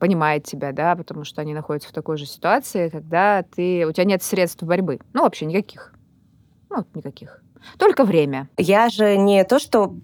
[0.00, 4.04] понимает тебя, да, потому что они находятся в такой же ситуации, когда ты, у тебя
[4.04, 4.98] нет средств борьбы.
[5.12, 5.94] Ну, вообще никаких.
[6.70, 7.40] Ну, никаких.
[7.78, 8.48] Только время.
[8.56, 9.94] Я же не то, что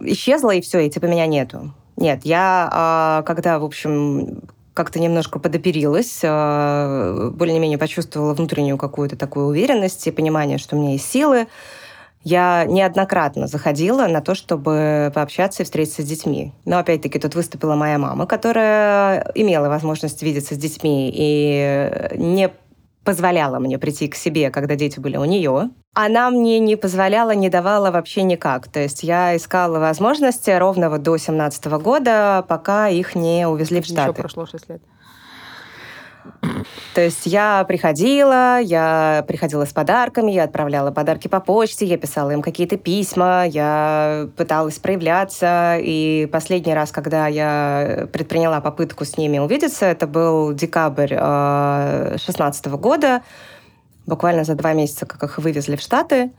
[0.00, 1.72] исчезла и все, и типа меня нету.
[1.96, 4.42] Нет, я а, когда, в общем,
[4.78, 10.92] как-то немножко подоперилась, а, более-менее почувствовала внутреннюю какую-то такую уверенность и понимание, что у меня
[10.92, 11.48] есть силы,
[12.22, 16.52] я неоднократно заходила на то, чтобы пообщаться и встретиться с детьми.
[16.64, 22.52] Но опять-таки тут выступила моя мама, которая имела возможность видеться с детьми и не
[23.08, 25.70] позволяла мне прийти к себе, когда дети были у нее.
[25.94, 28.68] Она мне не позволяла, не давала вообще никак.
[28.68, 33.86] То есть я искала возможности ровно вот до 17 года, пока их не увезли в
[33.86, 34.10] Штаты.
[34.10, 34.82] Еще прошло 6 лет.
[36.94, 42.30] То есть я приходила, я приходила с подарками, я отправляла подарки по почте, я писала
[42.30, 45.76] им какие-то письма, я пыталась проявляться.
[45.80, 52.70] И последний раз, когда я предприняла попытку с ними увидеться, это был декабрь 2016 э,
[52.70, 53.22] года,
[54.06, 56.30] буквально за два месяца, как их вывезли в Штаты.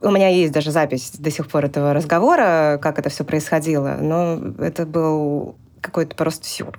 [0.00, 3.96] У меня есть даже запись до сих пор этого разговора, как это все происходило.
[4.00, 6.78] Но это был какой-то просто сюр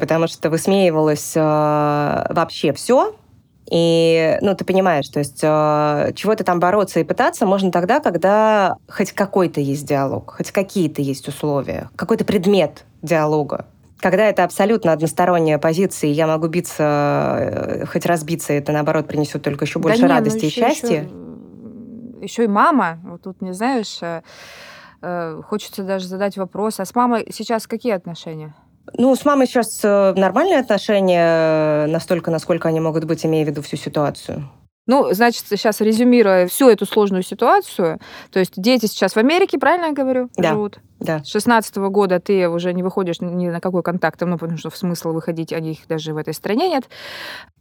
[0.00, 3.14] потому что высмеивалось э, вообще все,
[3.70, 8.76] и, ну, ты понимаешь, то есть э, чего-то там бороться и пытаться можно тогда, когда
[8.88, 13.66] хоть какой-то есть диалог, хоть какие-то есть условия, какой-то предмет диалога.
[13.98, 19.42] Когда это абсолютно односторонняя позиция, и я могу биться, э, хоть разбиться, это, наоборот, принесет
[19.42, 21.02] только еще больше да ну радости ну, еще, и счастья.
[21.02, 24.22] Еще, еще и мама, вот тут, не знаешь, э,
[25.00, 28.52] э, хочется даже задать вопрос, а с мамой сейчас какие отношения?
[28.96, 33.48] Ну, с мамой сейчас э, нормальные отношения, э, настолько, насколько они могут быть, имея в
[33.48, 34.48] виду всю ситуацию.
[34.86, 38.00] Ну, значит, сейчас резюмируя всю эту сложную ситуацию,
[38.32, 40.50] то есть дети сейчас в Америке, правильно я говорю, да.
[40.50, 40.80] живут?
[40.98, 41.22] Да.
[41.22, 44.70] С 16 -го года ты уже не выходишь ни на какой контакт, ну, потому что
[44.70, 46.84] смысла выходить, они их даже в этой стране нет.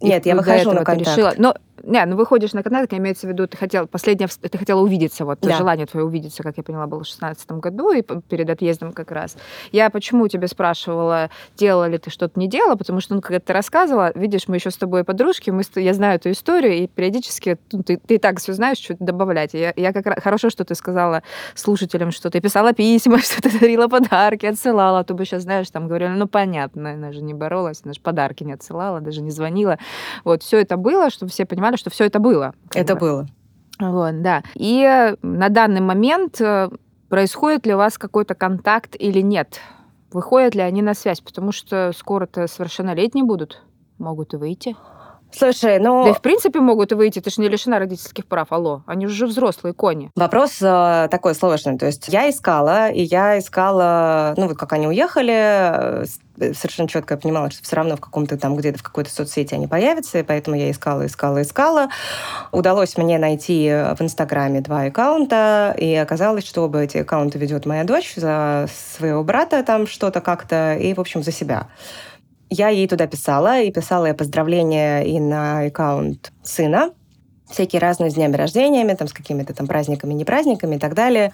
[0.01, 1.17] Нет, И я выхожу на контакт.
[1.17, 1.33] Решила.
[1.37, 5.25] Но не, ну выходишь на контакт, имеется в виду, ты хотел, последнее, ты хотела увидеться,
[5.25, 5.55] вот, да.
[5.55, 9.37] желание твое увидеться, как я поняла, было в 16 году, и перед отъездом как раз.
[9.71, 13.53] Я почему тебе спрашивала, делала ли ты что-то, не делала, потому что, ну, когда ты
[13.53, 17.83] рассказывала, видишь, мы еще с тобой подружки, мы, я знаю эту историю, и периодически ну,
[17.83, 19.53] ты, ты и так все знаешь, что добавлять.
[19.53, 21.23] Я, я как раз, хорошо, что ты сказала
[21.55, 25.69] слушателям, что ты писала письма, что ты дарила подарки, отсылала, а то бы сейчас, знаешь,
[25.69, 29.31] там говорили, ну, понятно, она же не боролась, она же подарки не отсылала, даже не
[29.31, 29.77] звонила.
[30.23, 32.53] Вот, все это было, чтобы все понимали, понимали, что все это было.
[32.73, 32.99] Это бы.
[32.99, 33.27] было.
[33.79, 34.43] Вот, да.
[34.55, 36.69] И на данный момент э,
[37.07, 39.59] происходит ли у вас какой-то контакт или нет?
[40.11, 41.21] Выходят ли они на связь?
[41.21, 43.63] Потому что скоро-то совершеннолетние будут,
[43.97, 44.75] могут и выйти.
[45.31, 46.03] Слушай, ну...
[46.03, 48.83] Да и в принципе могут выйти, ты же не лишена родительских прав, алло.
[48.85, 50.11] Они уже взрослые кони.
[50.15, 51.77] Вопрос э, такой сложный.
[51.77, 56.05] То есть я искала, и я искала, ну вот как они уехали, э,
[56.53, 59.67] совершенно четко я понимала, что все равно в каком-то там где-то в какой-то соцсети они
[59.67, 61.89] появятся, и поэтому я искала, искала, искала.
[62.51, 67.83] Удалось мне найти в Инстаграме два аккаунта, и оказалось, что оба эти аккаунты ведет моя
[67.83, 71.67] дочь за своего брата там что-то как-то, и, в общем, за себя.
[72.49, 76.91] Я ей туда писала, и писала я поздравления и на аккаунт сына,
[77.49, 81.31] всякие разные с днями рождениями, там, с какими-то там праздниками, не праздниками и так далее.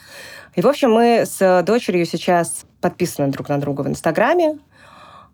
[0.56, 4.60] И, в общем, мы с дочерью сейчас подписаны друг на друга в Инстаграме,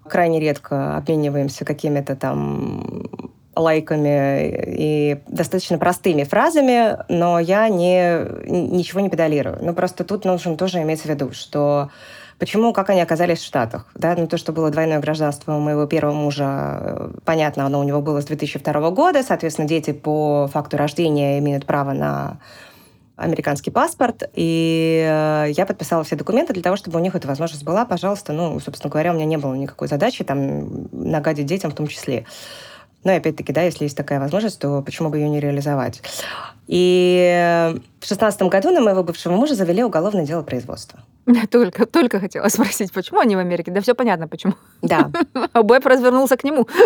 [0.08, 3.08] крайне редко обмениваемся какими-то там
[3.56, 9.60] лайками и достаточно простыми фразами, но я не, ничего не педалирую.
[9.62, 11.90] Ну, просто тут нужно тоже иметь в виду, что
[12.42, 13.86] Почему, как они оказались в Штатах?
[13.94, 17.84] Да, ну, то, что было двойное гражданство у моего первого мужа, э, понятно, оно у
[17.84, 22.40] него было с 2002 года, соответственно, дети по факту рождения имеют право на
[23.16, 27.64] американский паспорт, и э, я подписала все документы для того, чтобы у них эта возможность
[27.64, 27.86] была.
[27.86, 31.86] Пожалуйста, ну, собственно говоря, у меня не было никакой задачи там нагадить детям в том
[31.86, 32.26] числе.
[33.04, 36.02] Но опять-таки, да, если есть такая возможность, то почему бы ее не реализовать?
[36.68, 41.00] И в шестнадцатом году на моего бывшего мужа завели уголовное дело производства.
[41.52, 43.72] Только, только хотела спросить, почему они в Америке?
[43.72, 44.54] Да все понятно, почему.
[44.82, 45.12] Да.
[45.54, 46.68] А Бэб развернулся к нему.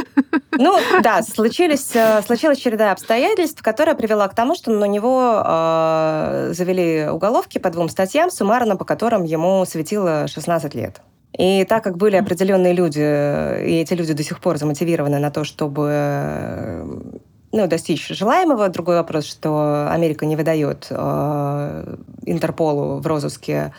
[0.57, 6.51] Ну, да, случились, э, случилась череда обстоятельств, которая привела к тому, что на него э,
[6.53, 11.01] завели уголовки по двум статьям, суммарно по которым ему светило 16 лет.
[11.37, 15.43] И так как были определенные люди, и эти люди до сих пор замотивированы на то,
[15.43, 17.11] чтобы
[17.51, 18.69] ну, достичь желаемого.
[18.69, 21.95] Другой вопрос, что Америка не выдает э,
[22.25, 23.73] Интерполу в розыске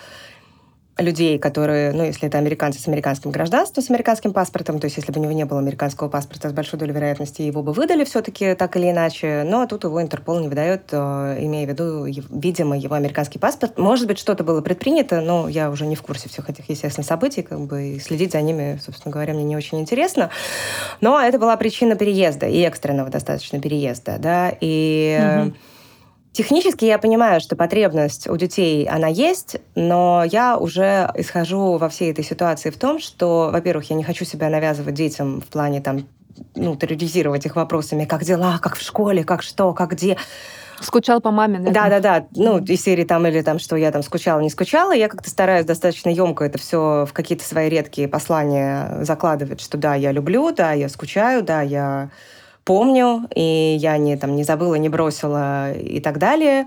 [0.98, 5.12] людей, которые, ну, если это американцы с американским гражданством, с американским паспортом, то есть если
[5.12, 8.54] бы у него не было американского паспорта, с большой долей вероятности его бы выдали все-таки
[8.54, 12.94] так или иначе, но тут его Интерпол не выдает, э, имея в виду, видимо, его
[12.94, 13.78] американский паспорт.
[13.78, 17.42] Может быть, что-то было предпринято, но я уже не в курсе всех этих, естественно, событий,
[17.42, 20.30] как бы, и следить за ними, собственно говоря, мне не очень интересно.
[21.02, 25.18] Но это была причина переезда, и экстренного достаточно переезда, да, и...
[25.20, 25.54] Mm-hmm
[26.37, 32.12] Технически я понимаю, что потребность у детей, она есть, но я уже исхожу во всей
[32.12, 36.07] этой ситуации в том, что, во-первых, я не хочу себя навязывать детям в плане там,
[36.55, 40.18] ну, терроризировать их вопросами, как дела, как в школе, как что, как где.
[40.82, 41.70] Скучал по маме, да?
[41.70, 42.26] Да, да, да.
[42.37, 44.93] Ну, из серии там или там, что я там скучала, не скучала.
[44.93, 49.95] Я как-то стараюсь достаточно емко это все в какие-то свои редкие послания закладывать, что да,
[49.95, 52.11] я люблю, да, я скучаю, да, я
[52.67, 56.67] помню, и я не, там, не забыла, не бросила и так далее.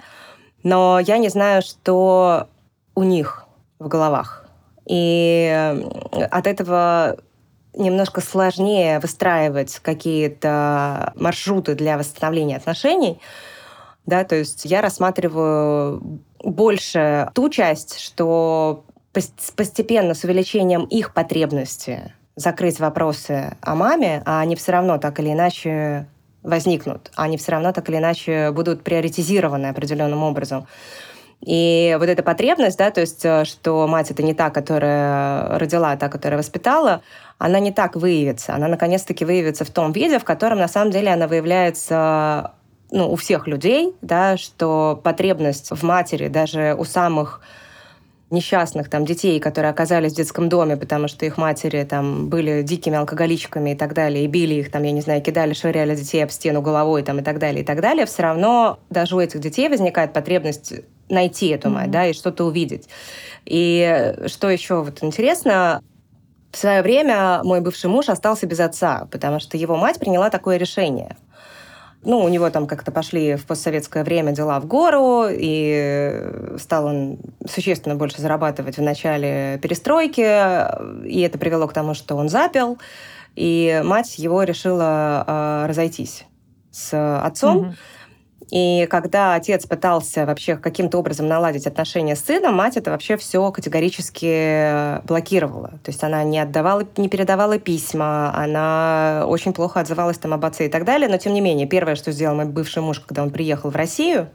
[0.64, 2.48] Но я не знаю, что
[2.96, 3.46] у них
[3.78, 4.48] в головах.
[4.88, 5.86] И
[6.32, 7.18] от этого
[7.76, 13.20] немножко сложнее выстраивать какие-то маршруты для восстановления отношений.
[14.06, 18.86] Да, то есть я рассматриваю больше ту часть, что
[19.56, 25.34] постепенно с увеличением их потребности закрыть вопросы о маме, а они все равно так или
[25.34, 26.08] иначе
[26.42, 30.66] возникнут, они все равно так или иначе будут приоритизированы определенным образом.
[31.46, 35.92] И вот эта потребность, да, то есть, э, что мать это не та, которая родила,
[35.92, 37.02] а та, которая воспитала,
[37.38, 38.56] она не так выявится.
[38.56, 42.52] Она наконец-таки выявится в том виде, в котором на самом деле она выявляется
[42.92, 47.42] ну, у всех людей, да, что потребность в матери даже у самых
[48.32, 52.98] несчастных там детей, которые оказались в детском доме, потому что их матери там были дикими
[52.98, 56.30] алкоголичками и так далее, и били их там, я не знаю, кидали, швыряли детей об
[56.30, 59.68] стену головой там и так далее, и так далее, все равно даже у этих детей
[59.68, 60.74] возникает потребность
[61.10, 61.92] найти эту мать, mm-hmm.
[61.92, 62.88] да, и что-то увидеть.
[63.46, 65.82] И что еще вот интересно,
[66.52, 70.58] в свое время мой бывший муж остался без отца, потому что его мать приняла такое
[70.58, 71.16] решение–
[72.04, 77.20] ну, у него там как-то пошли в постсоветское время дела в гору, и стал он
[77.46, 80.22] существенно больше зарабатывать в начале перестройки,
[81.06, 82.78] и это привело к тому, что он запил,
[83.36, 86.26] и мать его решила э, разойтись
[86.72, 87.60] с отцом.
[87.60, 87.74] Mm-hmm.
[88.52, 93.52] И когда отец пытался вообще каким-то образом наладить отношения с сыном, мать это вообще все
[93.52, 95.70] категорически блокировала.
[95.84, 100.66] То есть она не отдавала, не передавала письма, она очень плохо отзывалась там об отце
[100.66, 101.08] и так далее.
[101.08, 104.30] Но тем не менее, первое, что сделал мой бывший муж, когда он приехал в Россию,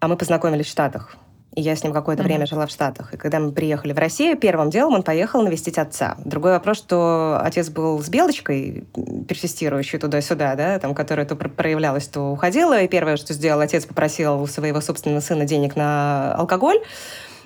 [0.00, 1.16] а мы познакомились в Штатах,
[1.54, 2.26] и я с ним какое-то mm-hmm.
[2.26, 3.12] время жила в Штатах.
[3.12, 6.16] И когда мы приехали в Россию, первым делом он поехал навестить отца.
[6.24, 8.84] Другой вопрос, что отец был с белочкой,
[9.28, 12.80] персистирующей туда-сюда, да, там, которая то проявлялась, то уходила.
[12.80, 16.78] И первое, что сделал отец, попросил своего собственного сына денег на алкоголь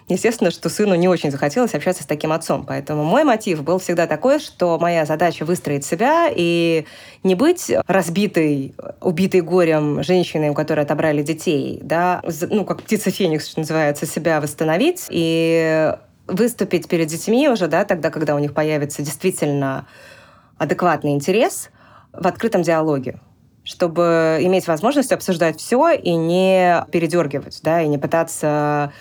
[0.08, 2.64] естественно, что сыну не очень захотелось общаться с таким отцом.
[2.66, 6.86] Поэтому мой мотив был всегда такой, что моя задача выстроить себя и
[7.22, 13.48] не быть разбитой, убитой горем женщиной, у которой отобрали детей, да, ну, как птица Феникс,
[13.48, 15.92] что называется, себя восстановить и
[16.26, 19.86] выступить перед детьми уже, да, тогда, когда у них появится действительно
[20.58, 21.70] адекватный интерес
[22.12, 23.20] в открытом диалоге
[23.66, 28.92] чтобы иметь возможность обсуждать все и не передергивать, да, и не пытаться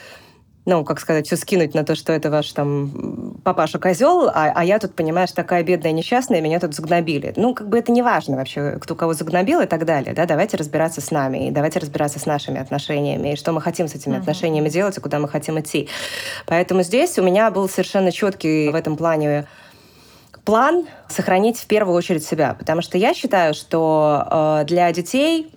[0.66, 4.66] ну, как сказать, все скинуть на то, что это ваш там папаша козел, а, а
[4.66, 7.34] я тут, понимаешь, такая бедная несчастная, меня тут загнобили.
[7.36, 10.58] Ну, как бы это не важно вообще, кто кого загнобил и так далее, да, давайте
[10.58, 14.16] разбираться с нами, и давайте разбираться с нашими отношениями, и что мы хотим с этими
[14.16, 14.20] uh-huh.
[14.20, 15.88] отношениями делать, и куда мы хотим идти.
[16.48, 19.48] Поэтому здесь у меня был совершенно четкий в этом плане
[20.46, 25.52] план сохранить в первую очередь себя, потому что я считаю, что э, для детей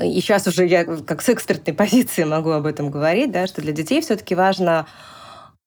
[0.00, 3.72] и сейчас уже я как с экспертной позиции могу об этом говорить, да, что для
[3.72, 4.86] детей все-таки важно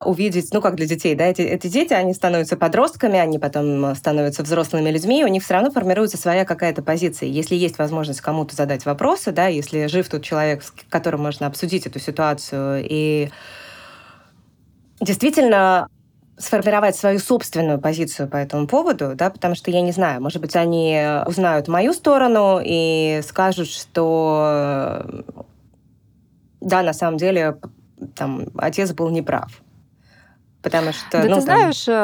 [0.04, 4.42] увидеть, ну как для детей, да, эти, эти дети, они становятся подростками, они потом становятся
[4.44, 7.30] взрослыми людьми, у них все равно формируется своя какая-то позиция.
[7.30, 11.86] Если есть возможность кому-то задать вопросы, да, если жив тот человек, с которым можно обсудить
[11.86, 13.30] эту ситуацию, и
[15.00, 15.88] действительно
[16.42, 20.56] сформировать свою собственную позицию по этому поводу, да, потому что я не знаю, может быть,
[20.56, 25.24] они узнают мою сторону и скажут, что
[26.62, 27.58] да, на самом деле
[28.16, 29.52] там отец был неправ.
[30.62, 31.96] Потому что, да ну, ты знаешь, там...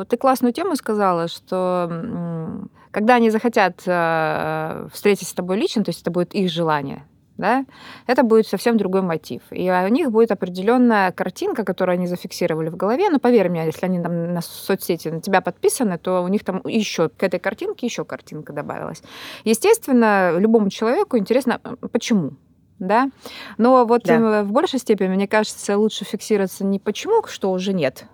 [0.00, 5.90] Э, ты классную тему сказала, что когда они захотят э, встретиться с тобой лично, то
[5.90, 7.04] есть это будет их желание,
[7.38, 7.64] да,
[8.06, 9.42] это будет совсем другой мотив.
[9.50, 13.08] И у них будет определенная картинка, которую они зафиксировали в голове.
[13.08, 16.60] Но поверь мне, если они там на соцсети на тебя подписаны, то у них там
[16.64, 19.02] еще к этой картинке еще картинка добавилась.
[19.44, 21.60] Естественно, любому человеку интересно,
[21.92, 22.32] почему
[22.78, 23.10] да.
[23.56, 24.42] Но вот да.
[24.42, 28.04] в большей степени, мне кажется, лучше фиксироваться не почему, что уже нет,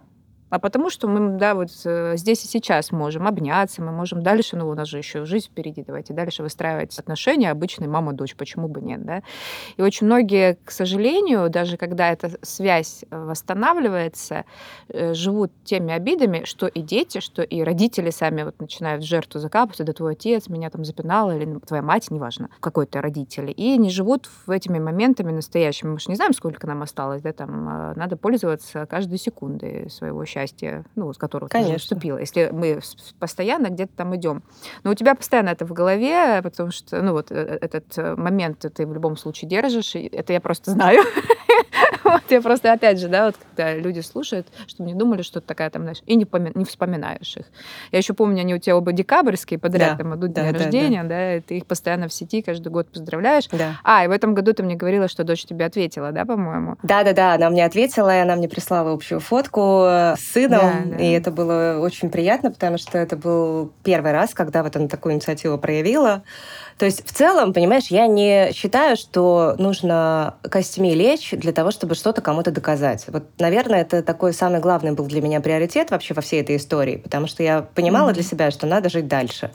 [0.55, 4.57] а потому что мы, да, вот э, здесь и сейчас можем обняться, мы можем дальше,
[4.57, 8.80] ну, у нас же еще жизнь впереди, давайте дальше выстраивать отношения обычной мама-дочь, почему бы
[8.80, 9.22] нет, да.
[9.76, 14.44] И очень многие, к сожалению, даже когда эта связь э, восстанавливается,
[14.90, 19.84] э, живут теми обидами, что и дети, что и родители сами вот начинают жертву закапывать,
[19.84, 23.90] да твой отец меня там запинал, или твоя мать, неважно, какой то родитель, и не
[23.90, 25.88] живут в этими моментами настоящими.
[25.88, 30.43] Мы же не знаем, сколько нам осталось, да, там надо пользоваться каждой секундой своего счастья
[30.45, 31.74] счастья, ну, с которого Конечно.
[31.74, 32.80] ты вступила, если мы
[33.18, 34.42] постоянно где-то там идем.
[34.82, 38.64] Но у тебя постоянно это в голове, потому что, ну, вот э, этот э, момент
[38.74, 41.03] ты в любом случае держишь, и это я просто знаю.
[42.05, 45.47] Вот, я просто, опять же, да, вот когда люди слушают, чтобы не думали, что ты
[45.47, 47.47] такая там, знаешь, и не, помин, не вспоминаешь их.
[47.92, 50.59] Я еще помню, они у тебя оба декабрьские подряд да, там идут да, дни да,
[50.59, 51.09] рождения, да.
[51.09, 53.49] да, и ты их постоянно в сети каждый год поздравляешь.
[53.51, 53.80] Да.
[53.82, 56.76] А, и в этом году ты мне говорила, что дочь тебе ответила, да, по-моему?
[56.82, 59.84] Да-да-да, она мне ответила, и она мне прислала общую фотку
[60.16, 61.04] с сыном, да, да.
[61.04, 65.14] и это было очень приятно, потому что это был первый раз, когда вот она такую
[65.14, 66.22] инициативу проявила.
[66.78, 71.94] То есть в целом, понимаешь, я не считаю, что нужно костями лечь для того, чтобы
[71.94, 73.04] что-то кому-то доказать.
[73.08, 76.96] Вот, наверное, это такой самый главный был для меня приоритет вообще во всей этой истории,
[76.96, 78.14] потому что я понимала mm-hmm.
[78.14, 79.50] для себя, что надо жить дальше.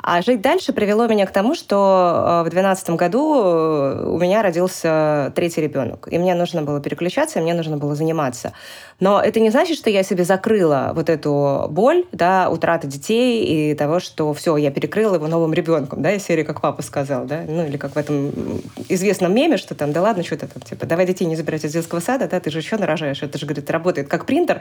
[0.00, 4.42] А жить дальше привело меня к тому, что э, в 2012 году э, у меня
[4.42, 8.52] родился третий ребенок, и мне нужно было переключаться, и мне нужно было заниматься.
[9.00, 13.74] Но это не значит, что я себе закрыла вот эту боль, да, утраты детей и
[13.74, 17.44] того, что все, я перекрыла его новым ребенком, да, из серии как папа сказал, да,
[17.46, 18.32] ну или как в этом
[18.88, 21.72] известном меме, что там, да ладно, что ты там, типа, давай детей не забирать из
[21.72, 24.60] детского сада, да, ты же еще нарожаешь, это же, говорит, работает как принтер.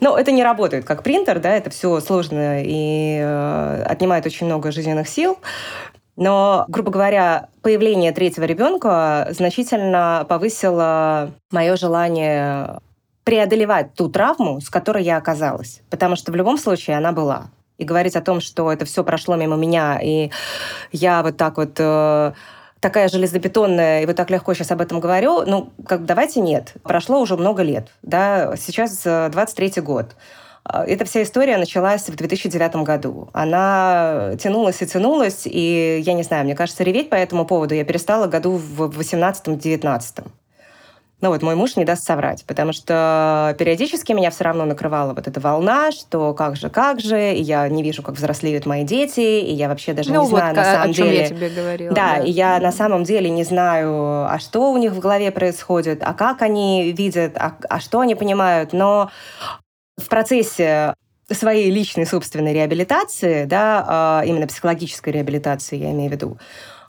[0.00, 4.72] Но это не работает как принтер, да, это все сложно и э, отнимает очень много
[4.72, 5.38] жизненных сил.
[6.16, 12.80] Но, грубо говоря, появление третьего ребенка значительно повысило мое желание
[13.24, 15.82] преодолевать ту травму, с которой я оказалась.
[15.88, 17.50] Потому что в любом случае она была
[17.80, 20.30] и говорить о том, что это все прошло мимо меня, и
[20.92, 22.32] я вот так вот э,
[22.80, 26.74] такая железобетонная, и вот так легко сейчас об этом говорю, ну, как давайте нет.
[26.82, 30.14] Прошло уже много лет, да, сейчас 23-й э, год.
[30.70, 33.30] Э, эта вся история началась в 2009 году.
[33.32, 37.84] Она тянулась и тянулась, и я не знаю, мне кажется, реветь по этому поводу я
[37.84, 40.24] перестала году в 18-19.
[41.20, 45.28] Ну вот мой муж не даст соврать, потому что периодически меня все равно накрывала вот
[45.28, 49.20] эта волна, что как же, как же, и я не вижу, как взрослеют мои дети,
[49.20, 51.18] и я вообще даже ну, не вот знаю на самом о деле.
[51.18, 51.94] я тебе говорила.
[51.94, 55.30] Да, да, и я на самом деле не знаю, а что у них в голове
[55.30, 59.10] происходит, а как они видят, а, а что они понимают, но
[59.98, 60.94] в процессе
[61.30, 66.38] своей личной собственной реабилитации, да, а, именно психологической реабилитации, я имею в виду,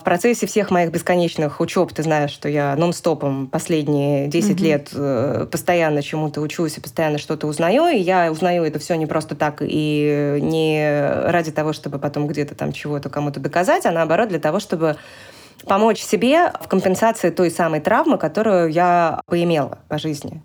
[0.01, 4.63] в процессе всех моих бесконечных учеб, ты знаешь, что я нон-стопом последние 10 mm-hmm.
[4.63, 9.05] лет э, постоянно чему-то учусь и постоянно что-то узнаю, и я узнаю это все не
[9.05, 14.29] просто так и не ради того, чтобы потом где-то там чего-то кому-то доказать, а наоборот
[14.29, 14.97] для того, чтобы
[15.65, 20.41] помочь себе в компенсации той самой травмы, которую я поимела по жизни.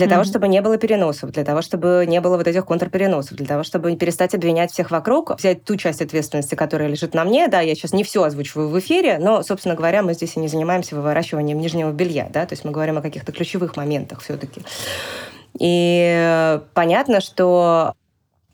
[0.00, 0.10] Для mm-hmm.
[0.12, 3.64] того, чтобы не было переносов, для того, чтобы не было вот этих контрпереносов, для того,
[3.64, 7.48] чтобы перестать обвинять всех вокруг, взять ту часть ответственности, которая лежит на мне.
[7.48, 10.48] Да, я сейчас не все озвучиваю в эфире, но, собственно говоря, мы здесь и не
[10.48, 14.62] занимаемся выворачиванием нижнего белья, да, то есть мы говорим о каких-то ключевых моментах все-таки.
[15.58, 17.92] И понятно, что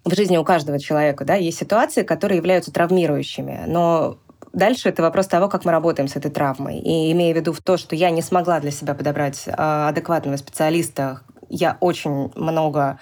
[0.05, 4.19] в жизни у каждого человека да, есть ситуации, которые являются травмирующими, но
[4.57, 6.79] Дальше это вопрос того, как мы работаем с этой травмой.
[6.79, 10.39] И имея в виду в то, что я не смогла для себя подобрать а, адекватного
[10.39, 12.99] специалиста, я очень много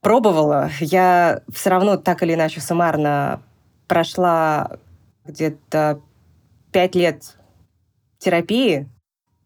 [0.00, 0.70] пробовала.
[0.80, 3.42] Я все равно так или иначе суммарно
[3.88, 4.78] прошла
[5.24, 6.00] где-то
[6.72, 7.36] пять лет
[8.18, 8.88] терапии,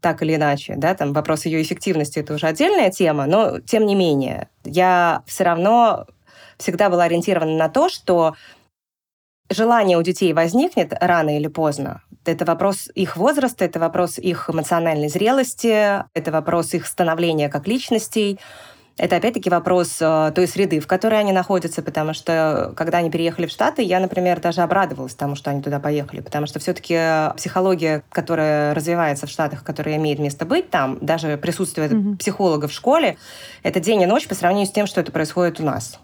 [0.00, 3.94] так или иначе, да, там вопрос ее эффективности это уже отдельная тема, но тем не
[3.94, 6.06] менее я все равно
[6.56, 8.34] всегда была ориентирована на то, что
[9.50, 12.02] желание у детей возникнет рано или поздно.
[12.24, 18.38] Это вопрос их возраста, это вопрос их эмоциональной зрелости, это вопрос их становления как личностей.
[18.98, 23.46] Это опять-таки вопрос э, той среды, в которой они находятся, потому что когда они переехали
[23.46, 28.02] в Штаты, я, например, даже обрадовалась тому, что они туда поехали, потому что все-таки психология,
[28.10, 32.16] которая развивается в Штатах, которая имеет место быть там, даже присутствие mm-hmm.
[32.16, 33.18] психолога в школе,
[33.62, 36.00] это день и ночь по сравнению с тем, что это происходит у нас.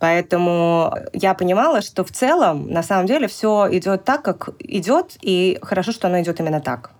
[0.00, 5.58] Поэтому я понимала, что в целом, на самом деле, все идет так, как идет, и
[5.62, 6.90] хорошо, что оно идет именно так.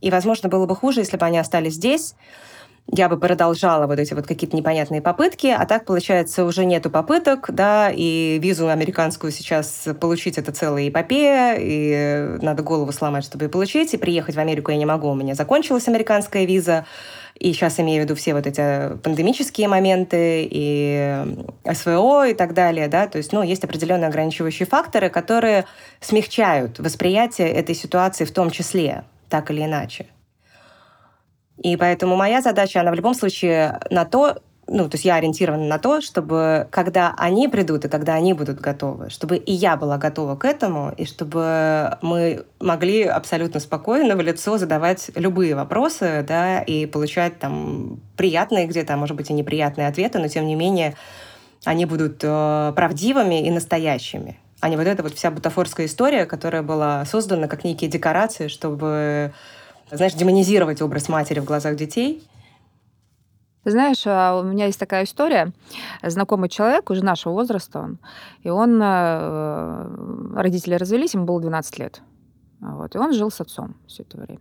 [0.00, 2.14] И, возможно, было бы хуже, если бы они остались здесь,
[2.92, 7.46] я бы продолжала вот эти вот какие-то непонятные попытки, а так, получается, уже нету попыток,
[7.52, 13.48] да, и визу американскую сейчас получить это целая эпопея, и надо голову сломать, чтобы ее
[13.48, 16.84] получить, и приехать в Америку я не могу, у меня закончилась американская виза,
[17.38, 21.24] и сейчас имею в виду все вот эти пандемические моменты и
[21.72, 25.64] СВО и так далее, да, то есть, ну, есть определенные ограничивающие факторы, которые
[26.00, 30.06] смягчают восприятие этой ситуации в том числе, так или иначе.
[31.62, 35.66] И поэтому моя задача, она в любом случае на то, ну, то есть я ориентирована
[35.66, 39.98] на то, чтобы когда они придут и когда они будут готовы, чтобы и я была
[39.98, 46.62] готова к этому, и чтобы мы могли абсолютно спокойно в лицо задавать любые вопросы, да,
[46.62, 50.94] и получать там приятные где-то, а может быть и неприятные ответы, но тем не менее
[51.64, 56.62] они будут э, правдивыми и настоящими, а не вот эта вот вся бутафорская история, которая
[56.62, 59.34] была создана как некие декорации, чтобы
[59.90, 62.22] знаешь, демонизировать образ матери в глазах детей.
[63.64, 65.52] Знаешь, а, у меня есть такая история.
[66.02, 67.98] Знакомый человек, уже нашего возраста он,
[68.42, 72.00] и он, э, родители развелись, ему было 12 лет.
[72.60, 74.40] Вот, и он жил с отцом все это время.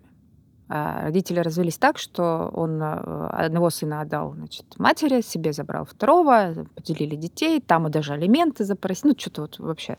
[0.72, 6.68] А родители развелись так, что он э, одного сына отдал значит, матери, себе забрал второго,
[6.76, 9.98] поделили детей, там и даже алименты запросили, ну, что-то вот вообще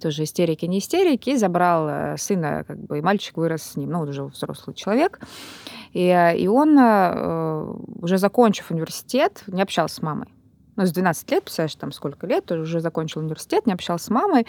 [0.00, 3.90] тоже истерики, не истерики, и забрал э, сына, как бы, и мальчик вырос с ним,
[3.90, 5.20] ну, он уже взрослый человек.
[5.92, 6.76] И, э, и он,
[8.02, 10.26] уже закончив университет, не общался с мамой
[10.80, 14.46] ну, с 12 лет, представляешь, там сколько лет, уже закончил университет, не общался с мамой.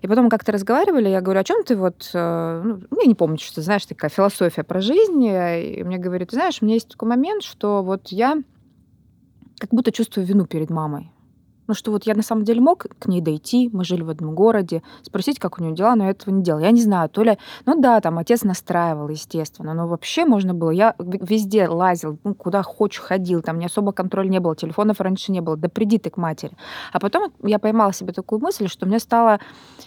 [0.00, 2.08] И потом как-то разговаривали, я говорю, о чем ты вот...
[2.14, 5.24] Э, ну, я не помню, что, знаешь, такая философия про жизнь.
[5.24, 8.36] И мне говорит, знаешь, у меня есть такой момент, что вот я
[9.58, 11.10] как будто чувствую вину перед мамой.
[11.66, 14.34] Ну, что вот я на самом деле мог к ней дойти, мы жили в одном
[14.34, 16.60] городе, спросить, как у нее дела, но я этого не делал.
[16.60, 17.38] Я не знаю, то ли...
[17.66, 20.70] Ну да, там отец настраивал, естественно, но вообще можно было...
[20.70, 25.32] Я везде лазил, ну, куда хочешь ходил, там не особо контроль не было, телефонов раньше
[25.32, 26.56] не было, да приди ты к матери.
[26.92, 29.38] А потом я поймала себе такую мысль, что мне стало...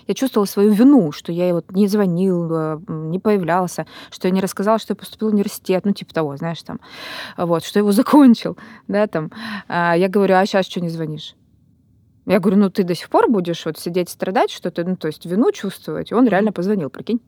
[0.08, 4.42] Я чувствовала свою вину, что я ей вот не звонил, не появлялся, что я не
[4.42, 6.80] рассказала, что я поступил в университет, ну, типа того, знаешь, там,
[7.38, 8.58] вот, что его закончил,
[8.88, 9.32] да, там.
[9.68, 11.36] А я говорю, а сейчас что не звонишь?
[12.26, 15.08] Я говорю, ну ты до сих пор будешь вот сидеть страдать, что ты, ну то
[15.08, 16.12] есть вину чувствовать.
[16.12, 17.22] И он реально позвонил, прикинь.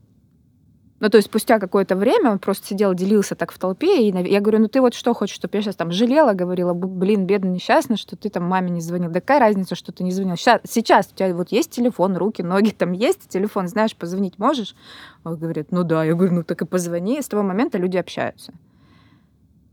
[1.00, 4.42] Ну, то есть спустя какое-то время он просто сидел, делился так в толпе, и я
[4.42, 7.98] говорю, ну ты вот что хочешь, чтобы я сейчас там жалела, говорила, блин, бедно, несчастно,
[7.98, 9.12] что ты там маме не звонил.
[9.12, 10.38] Да какая разница, что ты не звонил?
[10.38, 14.76] Сейчас, сейчас у тебя вот есть телефон, руки, ноги там есть, телефон, знаешь, позвонить можешь?
[15.24, 16.04] Он говорит, ну да.
[16.04, 17.20] Я говорю, ну так и позвони.
[17.20, 18.54] И с того момента люди общаются.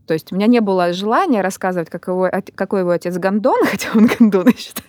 [0.07, 4.07] То есть у меня не было желания рассказывать, какой, какой его отец гондон, хотя он
[4.07, 4.83] гондон ищет,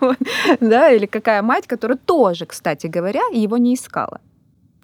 [0.60, 4.20] да, или какая мать, которая тоже, кстати говоря, его не искала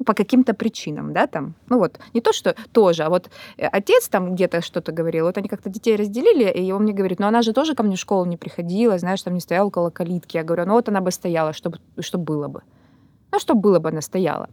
[0.05, 4.09] по каким-то причинам, да, там, ну вот, не то, что тоже, а вот э, отец
[4.09, 7.43] там где-то что-то говорил, вот они как-то детей разделили, и он мне говорит, ну она
[7.43, 10.37] же тоже ко мне в школу не приходила, знаешь, там не стояла около калитки.
[10.37, 12.63] Я говорю, ну вот она бы стояла, чтобы, что было бы.
[13.31, 14.49] Ну, что было бы, она стояла.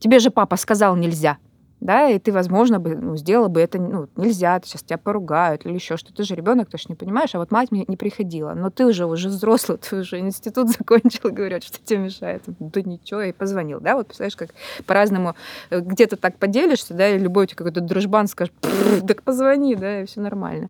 [0.00, 1.38] Тебе же папа сказал нельзя
[1.80, 5.74] да, и ты, возможно, бы ну, сделала бы это, ну, нельзя, сейчас тебя поругают или
[5.74, 6.12] еще что.
[6.12, 8.52] Ты же ребенок, ты же не понимаешь, а вот мать мне не приходила.
[8.54, 12.42] Но ты уже уже взрослый, ты уже институт закончил, говорят, что тебе мешает.
[12.46, 14.50] Да ничего, и позвонил, да, вот представляешь, как
[14.84, 15.34] по-разному
[15.70, 18.54] э, где-то так поделишься, да, и любой у тебя какой-то дружбан скажет,
[19.06, 20.68] так позвони, да, и все нормально.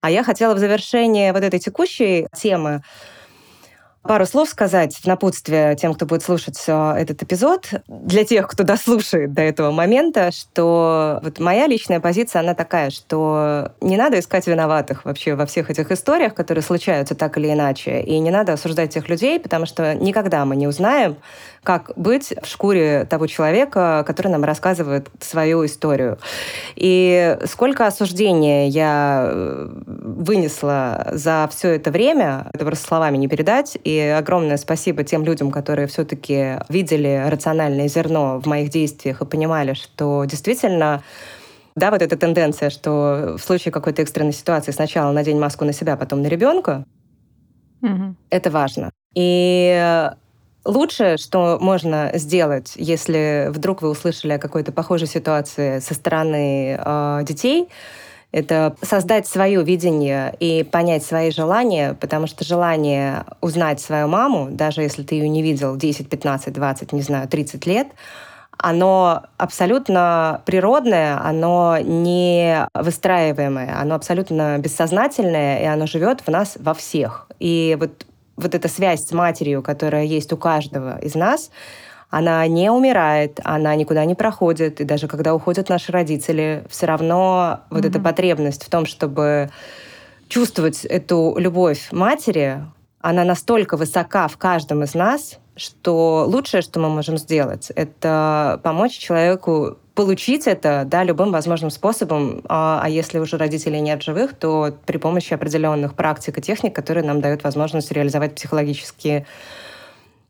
[0.00, 2.82] А я хотела в завершении вот этой текущей темы
[4.02, 9.32] пару слов сказать в напутствие тем, кто будет слушать этот эпизод, для тех, кто дослушает
[9.32, 15.04] до этого момента, что вот моя личная позиция, она такая, что не надо искать виноватых
[15.04, 19.08] вообще во всех этих историях, которые случаются так или иначе, и не надо осуждать тех
[19.08, 21.16] людей, потому что никогда мы не узнаем,
[21.62, 26.18] как быть в шкуре того человека, который нам рассказывает свою историю.
[26.74, 33.78] И сколько осуждения я э, вынесла за все это время, это просто словами не передать.
[33.84, 39.74] И огромное спасибо тем людям, которые все-таки видели рациональное зерно в моих действиях и понимали,
[39.74, 41.02] что действительно
[41.74, 45.96] да, вот эта тенденция, что в случае какой-то экстренной ситуации сначала надень маску на себя,
[45.96, 46.84] потом на ребенка,
[47.80, 48.14] угу.
[48.30, 48.90] это важно.
[49.14, 50.10] И
[50.64, 57.20] Лучшее, что можно сделать, если вдруг вы услышали о какой-то похожей ситуации со стороны э,
[57.24, 57.68] детей,
[58.30, 64.82] это создать свое видение и понять свои желания, потому что желание узнать свою маму, даже
[64.82, 67.88] если ты ее не видел 10, 15, 20, не знаю, 30 лет,
[68.56, 76.72] оно абсолютно природное, оно не выстраиваемое, оно абсолютно бессознательное, и оно живет в нас во
[76.72, 77.26] всех.
[77.40, 78.06] И вот
[78.36, 81.50] вот эта связь с матерью, которая есть у каждого из нас,
[82.10, 84.80] она не умирает, она никуда не проходит.
[84.80, 87.74] И даже когда уходят наши родители, все равно mm-hmm.
[87.74, 89.50] вот эта потребность в том, чтобы
[90.28, 92.64] чувствовать эту любовь матери,
[93.00, 98.92] она настолько высока в каждом из нас, что лучшее, что мы можем сделать, это помочь
[98.92, 102.42] человеку получить это да, любым возможным способом.
[102.48, 107.04] А, а если уже родителей нет живых, то при помощи определенных практик и техник, которые
[107.04, 109.26] нам дают возможность реализовать психологические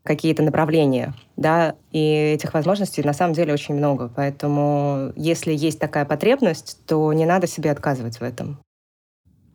[0.03, 4.11] какие-то направления, да, и этих возможностей на самом деле очень много.
[4.15, 8.59] Поэтому если есть такая потребность, то не надо себе отказывать в этом.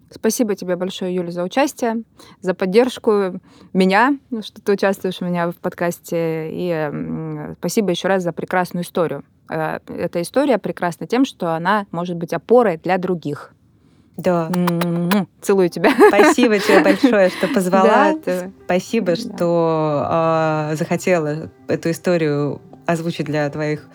[0.10, 2.04] Спасибо тебе большое, Юля, за участие,
[2.42, 3.40] за поддержку
[3.74, 6.50] меня, что ты участвуешь у меня в подкасте.
[6.52, 9.24] И спасибо еще раз за прекрасную историю.
[9.50, 13.54] Э, эта история прекрасна тем, что она может быть опорой для других.
[14.18, 14.50] Да.
[14.54, 15.28] М-м-м.
[15.42, 15.92] Целую тебя.
[16.08, 18.16] Спасибо тебе большое, что позвала.
[18.26, 19.16] Да, Спасибо, да.
[19.16, 20.08] что
[20.72, 23.88] э, захотела эту историю озвучить для твоих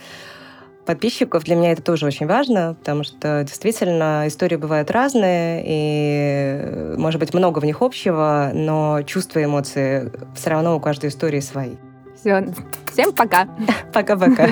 [0.86, 1.44] подписчиков.
[1.44, 7.34] Для меня это тоже очень важно, потому что действительно истории бывают разные, и, может быть,
[7.34, 11.76] много в них общего, но чувства и эмоции все равно у каждой истории свои.
[12.18, 12.46] Все.
[12.92, 13.48] Всем пока.
[13.92, 14.48] Пока-пока.